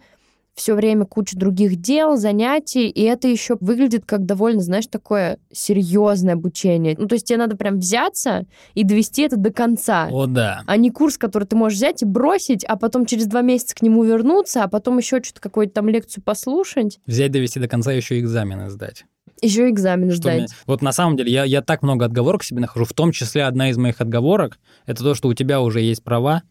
[0.54, 6.34] все время куча других дел, занятий, и это еще выглядит как довольно, знаешь, такое серьезное
[6.34, 6.94] обучение.
[6.98, 10.08] Ну, то есть тебе надо прям взяться и довести это до конца.
[10.10, 10.62] О, да.
[10.66, 13.82] А не курс, который ты можешь взять и бросить, а потом через два месяца к
[13.82, 17.00] нему вернуться, а потом еще что-то какую-то там лекцию послушать.
[17.06, 19.04] Взять, довести до конца, еще экзамены сдать.
[19.40, 20.38] Еще экзамен что сдать.
[20.38, 20.48] Мне...
[20.66, 23.70] Вот на самом деле я, я так много отговорок себе нахожу, в том числе одна
[23.70, 26.42] из моих отговорок, это то, что у тебя уже есть права,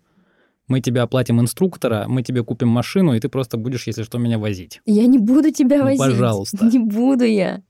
[0.71, 4.39] мы тебе оплатим инструктора, мы тебе купим машину, и ты просто будешь, если что, меня
[4.39, 4.79] возить.
[4.85, 5.99] Я не буду тебя ну, возить.
[5.99, 6.65] Пожалуйста.
[6.71, 7.61] Не буду я.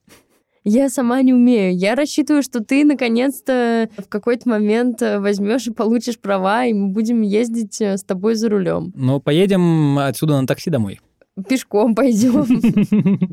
[0.63, 1.75] Я сама не умею.
[1.75, 6.89] Я рассчитываю, что ты наконец-то в какой-то момент э, возьмешь и получишь права, и мы
[6.89, 8.93] будем ездить э, с тобой за рулем.
[8.95, 10.99] Ну, поедем отсюда на такси домой.
[11.49, 12.45] Пешком пойдем.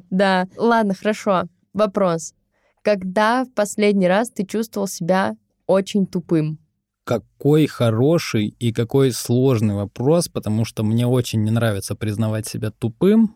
[0.11, 0.49] Да.
[0.57, 1.43] Ладно, хорошо.
[1.75, 2.33] Вопрос.
[2.83, 6.59] Когда в последний раз ты чувствовал себя очень тупым?
[7.09, 13.35] Какой хороший и какой сложный вопрос, потому что мне очень не нравится признавать себя тупым.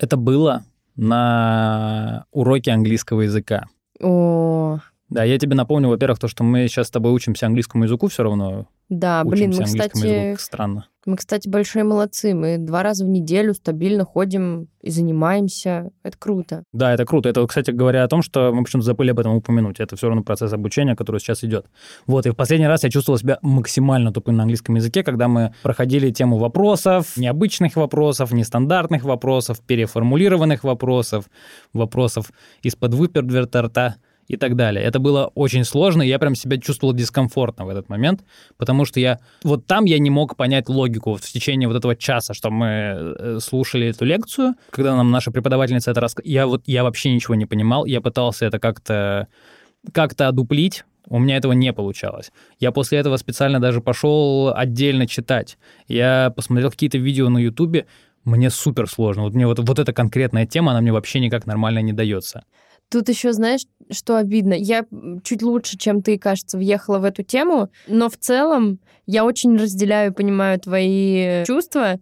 [0.00, 0.64] Это было
[0.96, 3.68] на уроке английского языка.
[4.00, 8.06] О, Да, я тебе напомню, во-первых, то, что мы сейчас с тобой учимся английскому языку
[8.06, 8.68] все равно.
[8.88, 10.86] да, блин, мы, кстати, языку, как странно.
[11.04, 12.32] мы, кстати, большие молодцы.
[12.32, 15.90] Мы два раза в неделю стабильно ходим и занимаемся.
[16.04, 16.62] Это круто.
[16.72, 17.28] Да, это круто.
[17.28, 19.80] Это, кстати говоря, о том, что мы почему-то забыли об этом упомянуть.
[19.80, 21.66] Это все равно процесс обучения, который сейчас идет.
[22.06, 25.54] Вот, и в последний раз я чувствовал себя максимально тупым на английском языке, когда мы
[25.64, 31.24] проходили тему вопросов, необычных вопросов, нестандартных вопросов, переформулированных вопросов,
[31.72, 32.30] вопросов
[32.62, 33.96] из-под выпердверта рта
[34.30, 34.84] и так далее.
[34.84, 38.20] Это было очень сложно, и я прям себя чувствовал дискомфортно в этот момент,
[38.56, 39.18] потому что я...
[39.42, 43.38] Вот там я не мог понять логику в течение вот этого часа, что мы э,
[43.42, 46.32] слушали эту лекцию, когда нам наша преподавательница это рассказывала.
[46.32, 49.26] Я вот я вообще ничего не понимал, я пытался это как-то
[49.92, 52.30] как-то одуплить, у меня этого не получалось.
[52.60, 55.58] Я после этого специально даже пошел отдельно читать.
[55.88, 57.86] Я посмотрел какие-то видео на Ютубе,
[58.22, 59.22] мне супер сложно.
[59.22, 62.44] Вот мне вот, вот эта конкретная тема, она мне вообще никак нормально не дается.
[62.90, 64.52] Тут еще, знаешь, что обидно?
[64.52, 64.84] Я
[65.22, 70.10] чуть лучше, чем ты, кажется, въехала в эту тему, но в целом я очень разделяю
[70.10, 72.00] и понимаю твои чувства,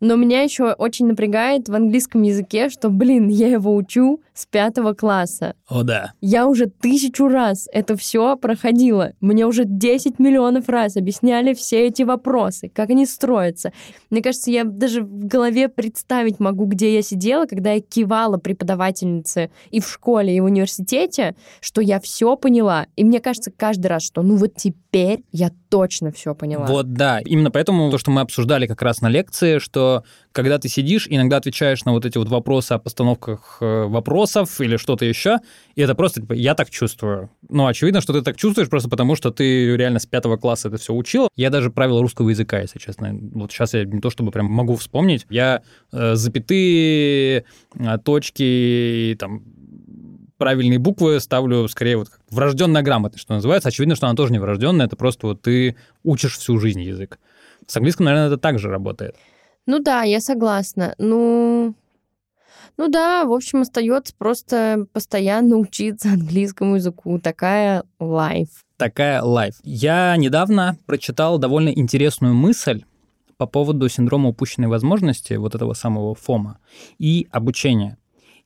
[0.00, 4.94] но меня еще очень напрягает в английском языке, что, блин, я его учу с пятого
[4.94, 5.54] класса.
[5.68, 6.14] О, да.
[6.20, 9.12] Я уже тысячу раз это все проходила.
[9.20, 13.72] Мне уже 10 миллионов раз объясняли все эти вопросы, как они строятся.
[14.08, 19.50] Мне кажется, я даже в голове представить могу, где я сидела, когда я кивала преподавательнице
[19.70, 22.86] и в школе, и в университете, что я все поняла.
[22.96, 26.66] И мне кажется каждый раз, что ну вот теперь я точно все поняла.
[26.66, 27.20] Вот да.
[27.20, 29.89] Именно поэтому то, что мы обсуждали как раз на лекции, что
[30.32, 34.76] когда ты сидишь, иногда отвечаешь на вот эти вот вопросы о постановках э, вопросов или
[34.76, 35.38] что-то еще,
[35.74, 37.30] и это просто типа, я так чувствую.
[37.48, 40.78] Ну, очевидно, что ты так чувствуешь просто потому, что ты реально с пятого класса это
[40.78, 41.28] все учил.
[41.36, 43.16] Я даже правила русского языка, если честно.
[43.34, 45.26] Вот сейчас я не то чтобы прям могу вспомнить.
[45.30, 49.42] Я э, запятые, э, точки, там,
[50.40, 53.68] правильные буквы ставлю скорее вот как врожденная грамотность, что называется.
[53.68, 57.18] Очевидно, что она тоже не врожденная, это просто вот ты учишь всю жизнь язык.
[57.66, 59.16] С английским, наверное, это также работает.
[59.66, 60.94] Ну да, я согласна.
[60.98, 61.74] Ну,
[62.76, 67.18] ну да, в общем, остается просто постоянно учиться английскому языку.
[67.18, 68.48] Такая лайф.
[68.76, 69.56] Такая лайф.
[69.62, 72.84] Я недавно прочитал довольно интересную мысль
[73.36, 76.58] по поводу синдрома упущенной возможности, вот этого самого ФОМа,
[76.98, 77.96] и обучения.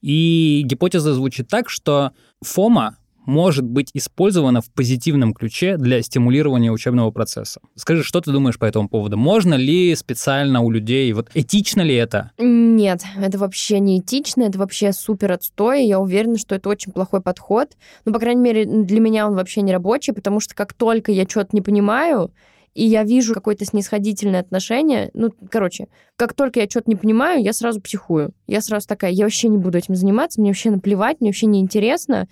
[0.00, 7.10] И гипотеза звучит так, что ФОМа может быть использована в позитивном ключе для стимулирования учебного
[7.10, 7.60] процесса.
[7.74, 9.16] Скажи, что ты думаешь по этому поводу?
[9.16, 12.30] Можно ли специально у людей, вот этично ли это?
[12.38, 15.87] Нет, это вообще не этично, это вообще супер отстой.
[15.87, 17.70] Я уверена, что это очень плохой подход.
[18.04, 21.24] Ну, по крайней мере, для меня он вообще не рабочий, потому что как только я
[21.24, 22.30] что-то не понимаю,
[22.74, 27.52] и я вижу какое-то снисходительное отношение, ну, короче, как только я что-то не понимаю, я
[27.52, 28.32] сразу психую.
[28.48, 31.60] Я сразу такая, я вообще не буду этим заниматься, мне вообще наплевать, мне вообще не
[31.60, 32.26] интересно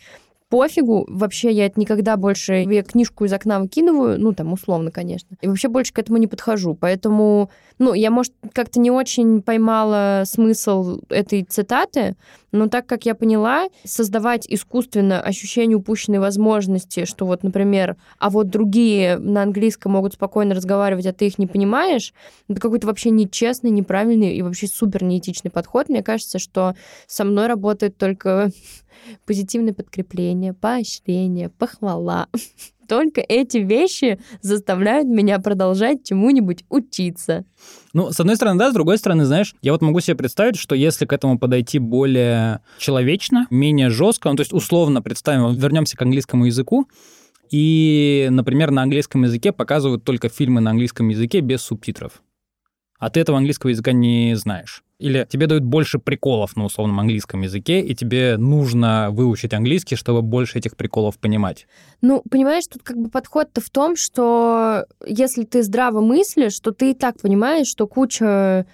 [0.53, 5.35] пофигу, вообще я это никогда больше, я книжку из окна выкидываю, ну, там, условно, конечно,
[5.41, 10.25] и вообще больше к этому не подхожу, поэтому, ну, я, может, как-то не очень поймала
[10.27, 12.17] смысл этой цитаты,
[12.53, 18.51] но так как я поняла, создавать искусственно ощущение упущенной возможности, что вот, например, а вот
[18.51, 22.13] другие на английском могут спокойно разговаривать, а ты их не понимаешь,
[22.51, 25.89] это какой-то вообще нечестный, неправильный и вообще супер неэтичный подход.
[25.89, 26.75] Мне кажется, что
[27.07, 28.51] со мной работает только
[29.27, 32.29] позитивное подкрепление, поощрение, похвала.
[32.89, 37.45] Только эти вещи заставляют меня продолжать чему-нибудь учиться.
[37.95, 40.75] Ну, с одной стороны, да, с другой стороны, знаешь, я вот могу себе представить, что
[40.75, 46.03] если к этому подойти более человечно, менее жестко, ну, то есть условно представим, вернемся к
[46.03, 46.87] английскому языку,
[47.51, 52.23] и, например, на английском языке показывают только фильмы на английском языке без субтитров.
[53.03, 54.85] А ты этого английского языка не знаешь.
[55.01, 60.23] Или тебе дают больше приколов на условном английском языке, и тебе нужно выучить английский, чтобы
[60.23, 61.67] больше этих приколов понимать.
[62.01, 66.93] Ну, понимаешь, тут как бы подход-то в том, что если ты здраво мыслишь, то ты
[66.93, 68.67] и так понимаешь, что куча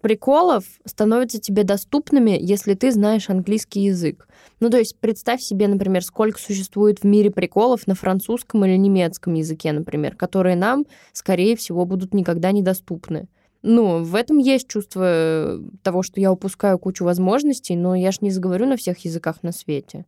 [0.00, 4.28] приколов становятся тебе доступными, если ты знаешь английский язык.
[4.60, 9.34] Ну, то есть представь себе, например, сколько существует в мире приколов на французском или немецком
[9.34, 13.26] языке, например, которые нам, скорее всего, будут никогда недоступны.
[13.62, 18.30] Ну, в этом есть чувство того, что я упускаю кучу возможностей, но я ж не
[18.30, 20.04] заговорю на всех языках на свете.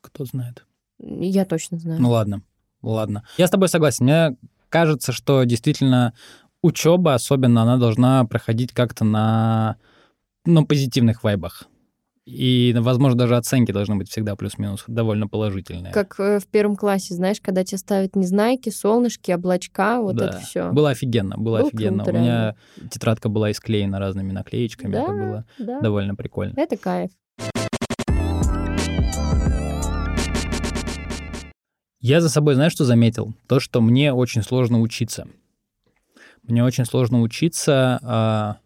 [0.00, 0.66] Кто знает.
[0.98, 2.00] Я точно знаю.
[2.00, 2.42] Ну ладно,
[2.82, 3.24] ладно.
[3.38, 4.04] Я с тобой согласен.
[4.04, 4.36] Мне
[4.68, 6.12] кажется, что действительно
[6.62, 9.76] учеба, особенно, она должна проходить как-то на
[10.44, 11.64] ну, позитивных вайбах.
[12.30, 15.94] И, возможно, даже оценки должны быть всегда плюс-минус довольно положительные.
[15.94, 20.26] Как э, в первом классе, знаешь, когда тебе ставят незнайки, солнышки, облачка, вот Да.
[20.26, 20.70] это все.
[20.70, 22.04] Было офигенно, было Было офигенно.
[22.04, 22.54] круто, У меня
[22.90, 25.12] тетрадка была исклеена разными наклеечками, это Да.
[25.12, 25.80] было Да.
[25.80, 26.52] довольно прикольно.
[26.58, 27.10] Это кайф.
[32.00, 33.32] Я за собой, знаешь, что заметил?
[33.48, 35.26] То, что мне очень сложно учиться.
[36.42, 38.56] Мне очень сложно учиться, а,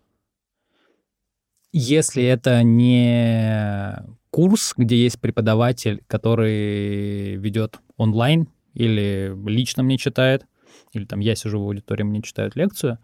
[1.72, 10.46] если это не курс, где есть преподаватель, который ведет онлайн или лично мне читает,
[10.92, 12.98] или там я сижу в аудитории, мне читают лекцию,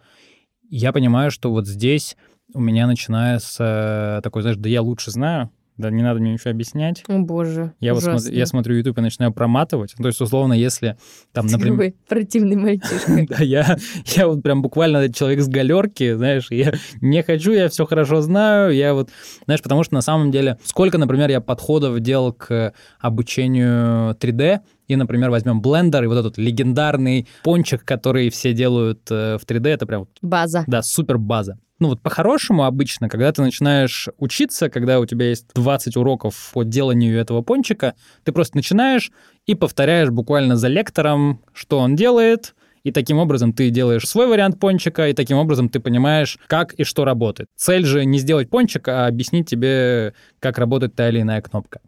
[0.71, 2.17] я понимаю, что вот здесь
[2.55, 7.05] у меня начинается такой, знаешь, да я лучше знаю, да не надо мне ничего объяснять.
[7.09, 7.73] О, боже.
[7.81, 9.95] Я вот смотрю, я смотрю YouTube и начинаю проматывать.
[9.97, 10.99] То есть, условно, если
[11.33, 11.81] там, например...
[11.81, 13.27] Ой, противный мальчишка.
[13.29, 13.77] Да, я,
[14.07, 18.75] я вот прям буквально человек с галерки, знаешь, я не хочу, я все хорошо знаю,
[18.75, 19.11] я вот,
[19.45, 24.97] знаешь, потому что на самом деле, сколько, например, я подходов делал к обучению 3D, и,
[24.97, 29.87] например, возьмем Blender, и вот этот легендарный пончик, который все делают э, в 3D, это
[29.87, 30.65] прям База.
[30.67, 31.59] да, супер база.
[31.79, 36.65] Ну вот по-хорошему обычно, когда ты начинаешь учиться, когда у тебя есть 20 уроков по
[36.65, 39.13] деланию этого пончика, ты просто начинаешь
[39.47, 44.59] и повторяешь буквально за лектором, что он делает, и таким образом ты делаешь свой вариант
[44.59, 47.49] пончика, и таким образом ты понимаешь, как и что работает.
[47.55, 51.81] Цель же не сделать пончик, а объяснить тебе, как работает та или иная кнопка.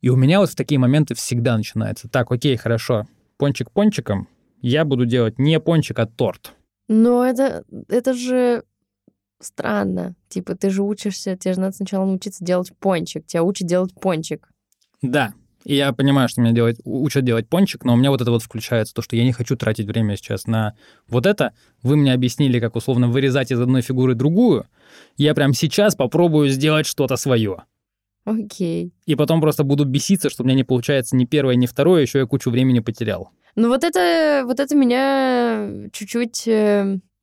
[0.00, 2.08] И у меня вот в такие моменты всегда начинается.
[2.08, 4.28] Так, окей, хорошо, пончик пончиком,
[4.60, 6.52] я буду делать не пончик, а торт.
[6.88, 8.62] Но это, это же
[9.40, 10.14] странно.
[10.28, 13.26] Типа, ты же учишься, тебе же надо сначала научиться делать пончик.
[13.26, 14.48] Тебя учат делать пончик.
[15.02, 15.32] Да,
[15.64, 18.42] и я понимаю, что меня делать, учат делать пончик, но у меня вот это вот
[18.42, 20.74] включается, то, что я не хочу тратить время сейчас на
[21.08, 21.52] вот это.
[21.82, 24.66] Вы мне объяснили, как условно вырезать из одной фигуры другую.
[25.16, 27.64] Я прям сейчас попробую сделать что-то свое.
[28.24, 28.92] Окей.
[29.06, 32.20] И потом просто буду беситься, что у меня не получается ни первое, ни второе, еще
[32.20, 33.30] я кучу времени потерял.
[33.54, 36.48] Ну вот это, вот это меня чуть-чуть...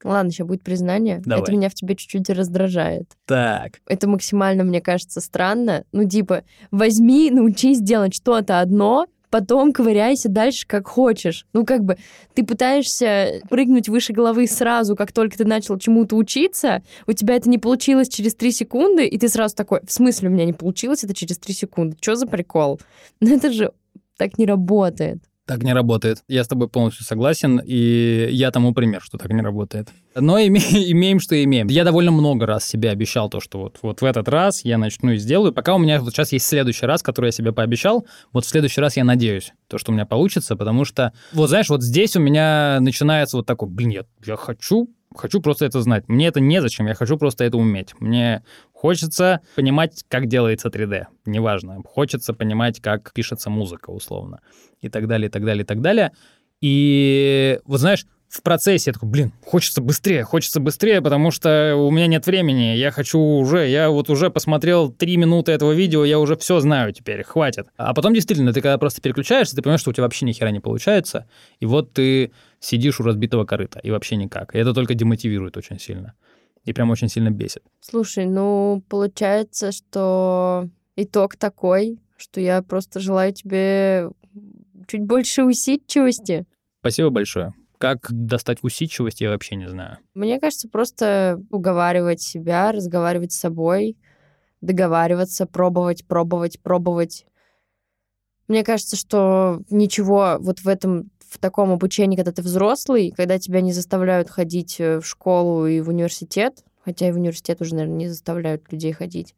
[0.06, 1.20] Ладно, сейчас будет признание.
[1.26, 1.41] Давай.
[1.41, 3.10] Это меня в тебе чуть-чуть раздражает.
[3.26, 3.82] Так.
[3.88, 5.84] Это максимально, мне кажется, странно.
[5.91, 11.47] Ну, типа, возьми, научись делать что-то одно, потом ковыряйся дальше как хочешь.
[11.53, 11.97] Ну, как бы,
[12.36, 17.49] ты пытаешься прыгнуть выше головы сразу, как только ты начал чему-то учиться, у тебя это
[17.49, 21.03] не получилось через три секунды, и ты сразу такой, в смысле у меня не получилось
[21.03, 21.97] это через три секунды?
[21.99, 22.80] Что за прикол?
[23.22, 23.72] Ну, это же
[24.18, 25.18] так не работает.
[25.46, 26.24] Так не работает.
[26.28, 29.89] Я с тобой полностью согласен, и я тому пример, что так не работает.
[30.16, 30.60] Но име-
[30.91, 31.68] имеем, что имеем.
[31.68, 35.12] Я довольно много раз себе обещал то, что вот, вот в этот раз я начну
[35.12, 35.54] и сделаю.
[35.54, 38.82] Пока у меня вот сейчас есть следующий раз, который я себе пообещал, вот в следующий
[38.82, 42.20] раз я надеюсь, то, что у меня получится, потому что, вот знаешь, вот здесь у
[42.20, 46.07] меня начинается вот такой, блин, я, я хочу, хочу просто это знать.
[46.07, 47.93] Мне это незачем, я хочу просто это уметь.
[47.99, 48.43] Мне
[48.74, 51.82] хочется понимать, как делается 3D, неважно.
[51.86, 54.41] Хочется понимать, как пишется музыка, условно
[54.82, 56.11] и так далее, и так далее, и так далее.
[56.61, 61.91] И вот знаешь, в процессе я такой, блин, хочется быстрее, хочется быстрее, потому что у
[61.91, 66.19] меня нет времени, я хочу уже, я вот уже посмотрел три минуты этого видео, я
[66.19, 67.67] уже все знаю теперь, хватит.
[67.78, 70.51] А потом действительно, ты когда просто переключаешься, ты понимаешь, что у тебя вообще ни хера
[70.51, 71.28] не получается,
[71.59, 74.55] и вот ты сидишь у разбитого корыта, и вообще никак.
[74.55, 76.13] И это только демотивирует очень сильно.
[76.65, 77.61] И прям очень сильно бесит.
[77.80, 84.09] Слушай, ну, получается, что итог такой, что я просто желаю тебе
[84.88, 86.45] чуть больше усидчивости.
[86.80, 87.53] Спасибо большое.
[87.86, 89.99] Как достать усидчивость, я вообще не знаю.
[90.15, 93.95] Мне кажется, просто уговаривать себя, разговаривать с собой,
[94.59, 97.27] договариваться, пробовать, пробовать, пробовать.
[98.47, 103.61] Мне кажется, что ничего вот в этом, в таком обучении, когда ты взрослый, когда тебя
[103.61, 107.97] не заставляют ходить э, в школу и в университет, хотя и в университет уже, наверное,
[107.97, 109.36] не заставляют людей ходить,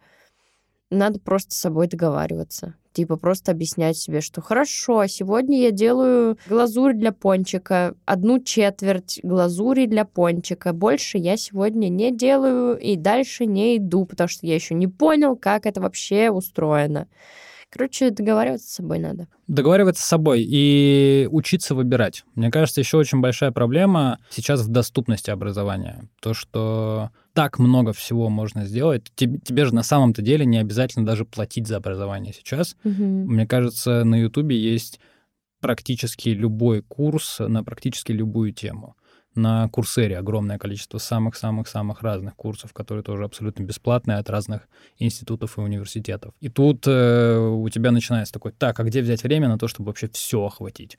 [0.90, 2.76] надо просто с собой договариваться.
[2.94, 9.86] Типа просто объяснять себе, что хорошо, сегодня я делаю глазурь для пончика, одну четверть глазури
[9.86, 10.74] для пончика.
[10.74, 15.36] Больше я сегодня не делаю и дальше не иду, потому что я еще не понял,
[15.36, 17.08] как это вообще устроено.
[17.70, 19.28] Короче, договариваться с собой надо.
[19.48, 22.24] Договариваться с собой и учиться выбирать.
[22.34, 26.08] Мне кажется, еще очень большая проблема сейчас в доступности образования.
[26.22, 29.12] То, что так много всего можно сделать.
[29.16, 32.76] Тебе, тебе же на самом-то деле не обязательно даже платить за образование сейчас.
[33.28, 35.00] Мне кажется, на Ютубе есть
[35.62, 38.96] практически любой курс на практически любую тему.
[39.36, 44.68] на Курсере огромное количество самых-самых-самых разных курсов, которые тоже абсолютно бесплатные от разных
[44.98, 46.34] институтов и университетов.
[46.42, 49.90] И тут э, у тебя начинается такой, так, а где взять время на то, чтобы
[49.90, 50.98] вообще все охватить?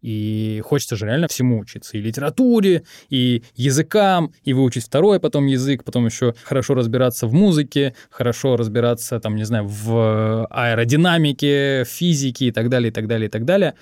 [0.00, 1.96] И хочется же реально всему учиться.
[1.96, 7.94] И литературе, и языкам, и выучить второй потом язык, потом еще хорошо разбираться в музыке,
[8.10, 13.30] хорошо разбираться, там, не знаю, в аэродинамике, физике и так далее, и так далее, и
[13.30, 13.74] так далее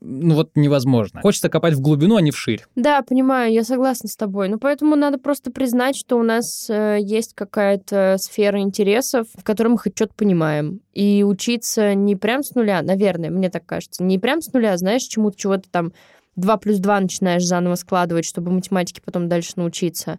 [0.00, 1.20] ну вот невозможно.
[1.20, 2.64] Хочется копать в глубину, а не вширь.
[2.76, 4.48] Да, понимаю, я согласна с тобой.
[4.48, 9.68] Ну, поэтому надо просто признать, что у нас э, есть какая-то сфера интересов, в которой
[9.68, 10.80] мы хоть что-то понимаем.
[10.92, 15.02] И учиться не прям с нуля, наверное, мне так кажется, не прям с нуля, знаешь,
[15.02, 15.92] чему-то чего-то там
[16.36, 20.18] 2 плюс 2 начинаешь заново складывать, чтобы математике потом дальше научиться.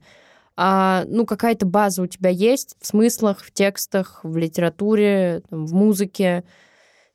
[0.55, 5.73] А, ну, какая-то база у тебя есть в смыслах, в текстах, в литературе, там, в
[5.73, 6.43] музыке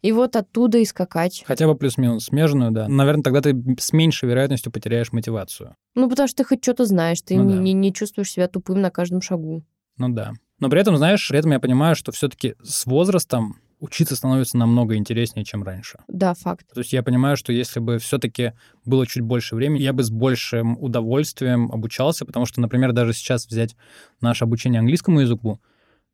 [0.03, 1.45] и вот оттуда и скакать.
[1.47, 2.89] Хотя бы плюс-минус смежную, да.
[2.89, 5.77] Наверное, тогда ты с меньшей вероятностью потеряешь мотивацию.
[5.95, 7.61] Ну, потому что ты хоть что-то знаешь, ты ну, не, да.
[7.61, 9.65] не, не чувствуешь себя тупым на каждом шагу.
[9.97, 10.33] Ну да.
[10.59, 14.97] Но при этом, знаешь, при этом я понимаю, что все-таки с возрастом учиться становится намного
[14.97, 15.99] интереснее, чем раньше.
[16.07, 16.67] Да, факт.
[16.73, 18.53] То есть я понимаю, что если бы все-таки
[18.85, 23.47] было чуть больше времени, я бы с большим удовольствием обучался, потому что, например, даже сейчас
[23.47, 23.77] взять
[24.21, 25.61] наше обучение английскому языку,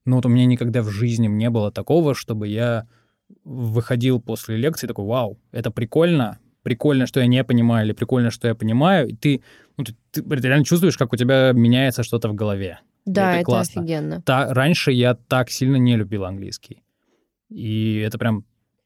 [0.06, 2.88] ну вот у меня никогда в жизни не было такого, чтобы я
[3.44, 8.48] выходил после лекции такой, вау, это прикольно, прикольно, что я не понимаю, или прикольно, что
[8.48, 9.42] я понимаю, и ты,
[9.76, 12.80] ну, ты, ты реально чувствуешь, как у тебя меняется что-то в голове.
[13.06, 13.82] Да, это, это классно.
[13.82, 14.22] офигенно.
[14.22, 16.82] Та, раньше я так сильно не любил английский.
[17.48, 18.44] И это прям,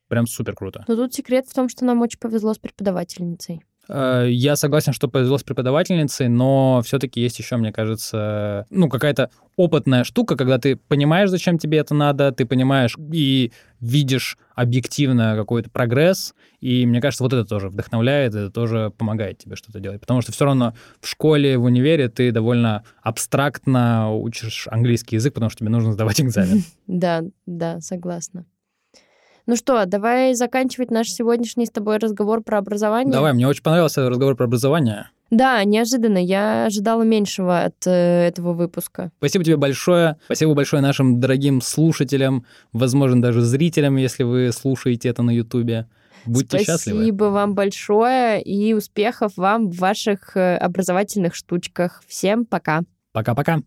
[0.09, 0.85] прям супер круто.
[0.87, 3.65] Но тут секрет в том, что нам очень повезло с преподавательницей.
[3.89, 9.31] Э, я согласен, что повезло с преподавательницей, но все-таки есть еще, мне кажется, ну, какая-то
[9.57, 15.69] опытная штука, когда ты понимаешь, зачем тебе это надо, ты понимаешь и видишь объективно какой-то
[15.71, 20.21] прогресс, и мне кажется, вот это тоже вдохновляет, это тоже помогает тебе что-то делать, потому
[20.23, 25.59] что все равно в школе, в универе ты довольно абстрактно учишь английский язык, потому что
[25.61, 26.63] тебе нужно сдавать экзамен.
[26.87, 28.45] Да, да, согласна.
[29.47, 33.13] Ну что, давай заканчивать наш сегодняшний с тобой разговор про образование.
[33.13, 35.09] Давай, мне очень понравился разговор про образование.
[35.31, 36.19] Да, неожиданно.
[36.19, 39.11] Я ожидала меньшего от э, этого выпуска.
[39.17, 40.19] Спасибо тебе большое.
[40.27, 45.87] Спасибо большое нашим дорогим слушателям, возможно, даже зрителям, если вы слушаете это на Ютубе.
[46.27, 46.99] Будьте Спасибо счастливы.
[46.99, 52.03] Спасибо вам большое и успехов вам в ваших э, образовательных штучках.
[52.07, 52.83] Всем пока.
[53.13, 53.63] Пока-пока.